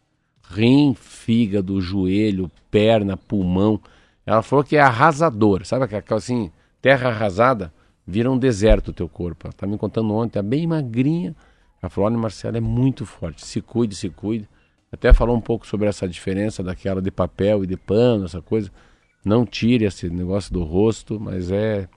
[0.44, 3.80] Rim, fígado, joelho, perna, pulmão.
[4.26, 7.74] Ela falou que é arrasador, sabe aquela assim, terra arrasada,
[8.06, 9.48] vira um deserto o teu corpo.
[9.48, 11.36] Ela tá me contando ontem, tá bem magrinha.
[11.82, 14.50] Ela falou, olha Marcelo, é muito forte, se cuide, se cuide.
[14.92, 18.72] Até falou um pouco sobre essa diferença daquela de papel e de pano, essa coisa.
[19.24, 21.88] Não tire esse negócio do rosto, mas é.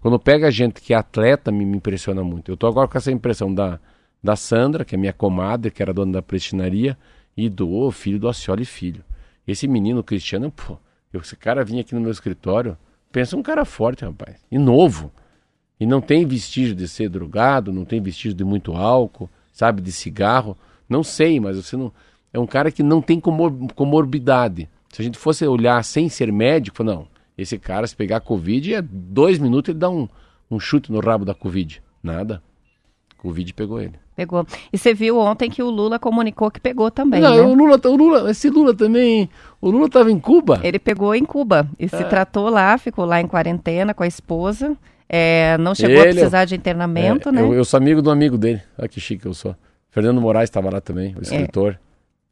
[0.00, 2.50] Quando pega gente que é atleta, me, me impressiona muito.
[2.50, 3.78] Eu tô agora com essa impressão da,
[4.22, 6.96] da Sandra, que é minha comadre, que era dona da prestinaria,
[7.36, 9.04] e do filho do Acioli Filho.
[9.46, 10.78] Esse menino, Cristiano, pô,
[11.12, 12.76] eu- esse cara vinha aqui no meu escritório,
[13.12, 15.10] pensa um cara forte, rapaz, e novo.
[15.78, 19.90] E não tem vestígio de ser drogado, não tem vestígio de muito álcool, sabe, de
[19.90, 20.56] cigarro.
[20.88, 21.92] Não sei, mas você não.
[22.32, 24.68] É um cara que não tem comor- comorbidade.
[24.90, 27.08] Se a gente fosse olhar sem ser médico, não,
[27.42, 30.08] esse cara, se pegar Covid, é dois minutos ele dá um,
[30.50, 31.82] um chute no rabo da Covid.
[32.02, 32.42] Nada.
[33.18, 33.94] Covid pegou ele.
[34.16, 34.46] Pegou.
[34.72, 37.42] E você viu ontem que o Lula comunicou que pegou também, não, né?
[37.42, 39.28] o Lula, o Lula, esse Lula também.
[39.60, 40.60] O Lula estava em Cuba.
[40.62, 41.88] Ele pegou em Cuba e É.
[41.88, 44.76] se tratou lá, ficou lá em quarentena com a esposa.
[45.08, 47.42] É, não chegou a Ele- precisar de internamento, É, né?
[47.42, 48.62] eu, eu sou amigo do amigo dele.
[48.78, 49.56] Olha que chique eu sou.
[49.90, 51.78] Fernando Moraes estava lá também, o escritor.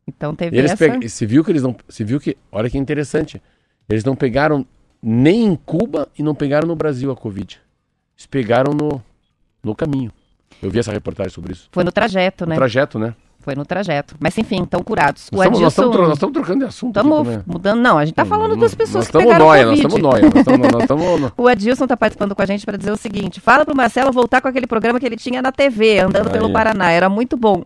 [0.06, 0.98] Então teve Eles essa.
[0.98, 1.08] pe...
[1.08, 1.74] Se viu que eles não.
[1.88, 2.36] Se viu que.
[2.52, 3.42] Olha que interessante.
[3.88, 4.64] Eles não pegaram
[5.02, 7.60] nem em Cuba e não pegaram no Brasil a Covid.
[8.16, 9.02] Eles pegaram no,
[9.62, 10.10] no caminho.
[10.62, 11.68] Eu vi essa reportagem sobre isso.
[11.70, 12.56] Foi no trajeto, No né?
[12.56, 13.14] trajeto, né?
[13.40, 14.16] Foi no trajeto.
[14.18, 15.30] Mas enfim, estão curados.
[15.30, 16.14] Nós o estamos, nós, estamos, tro- nós Adilson.
[16.26, 16.96] estamos trocando de assunto.
[16.98, 17.42] Estamos também.
[17.46, 17.80] mudando.
[17.80, 19.82] Não, a gente tá falando das pessoas que pegaram nóia, Covid.
[19.82, 20.22] nós estamos nóia.
[20.22, 23.40] Nós estamos, nós estamos, O Adilson tá participando com a gente para dizer o seguinte:
[23.40, 26.52] fala pro Marcelo voltar com aquele programa que ele tinha na TV, andando pelo Aí.
[26.52, 26.90] Paraná.
[26.90, 27.62] Era muito bom.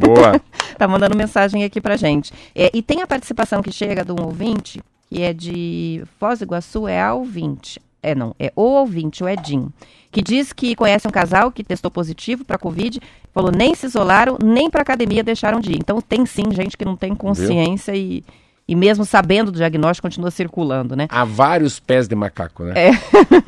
[0.00, 0.40] Boa.
[0.76, 2.32] tá mandando mensagem aqui pra gente.
[2.54, 6.44] É, e tem a participação que chega de um ouvinte, que é de Foz do
[6.44, 7.80] Iguaçu, é a ouvinte.
[8.02, 9.72] É, não, é o ouvinte, o Edinho,
[10.12, 13.00] que diz que conhece um casal que testou positivo para Covid,
[13.32, 15.78] falou nem se isolaram, nem para academia deixaram de ir.
[15.78, 18.22] Então tem sim gente que não tem consciência e,
[18.68, 21.06] e mesmo sabendo do diagnóstico continua circulando, né?
[21.08, 22.74] Há vários pés de macaco, né?
[22.76, 22.90] É.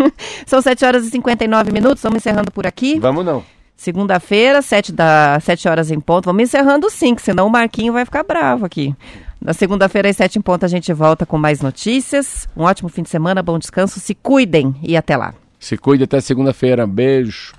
[0.47, 2.99] São 7 horas e 59 minutos, vamos encerrando por aqui.
[2.99, 3.45] Vamos não.
[3.77, 6.25] Segunda-feira, 7, da, 7 horas em ponto.
[6.25, 8.95] Vamos encerrando sim, que senão o Marquinho vai ficar bravo aqui.
[9.41, 12.49] Na segunda-feira, às 7 em ponto, a gente volta com mais notícias.
[12.57, 15.35] Um ótimo fim de semana, bom descanso, se cuidem e até lá.
[15.61, 16.87] Se cuide até segunda-feira.
[16.87, 17.53] Beijo.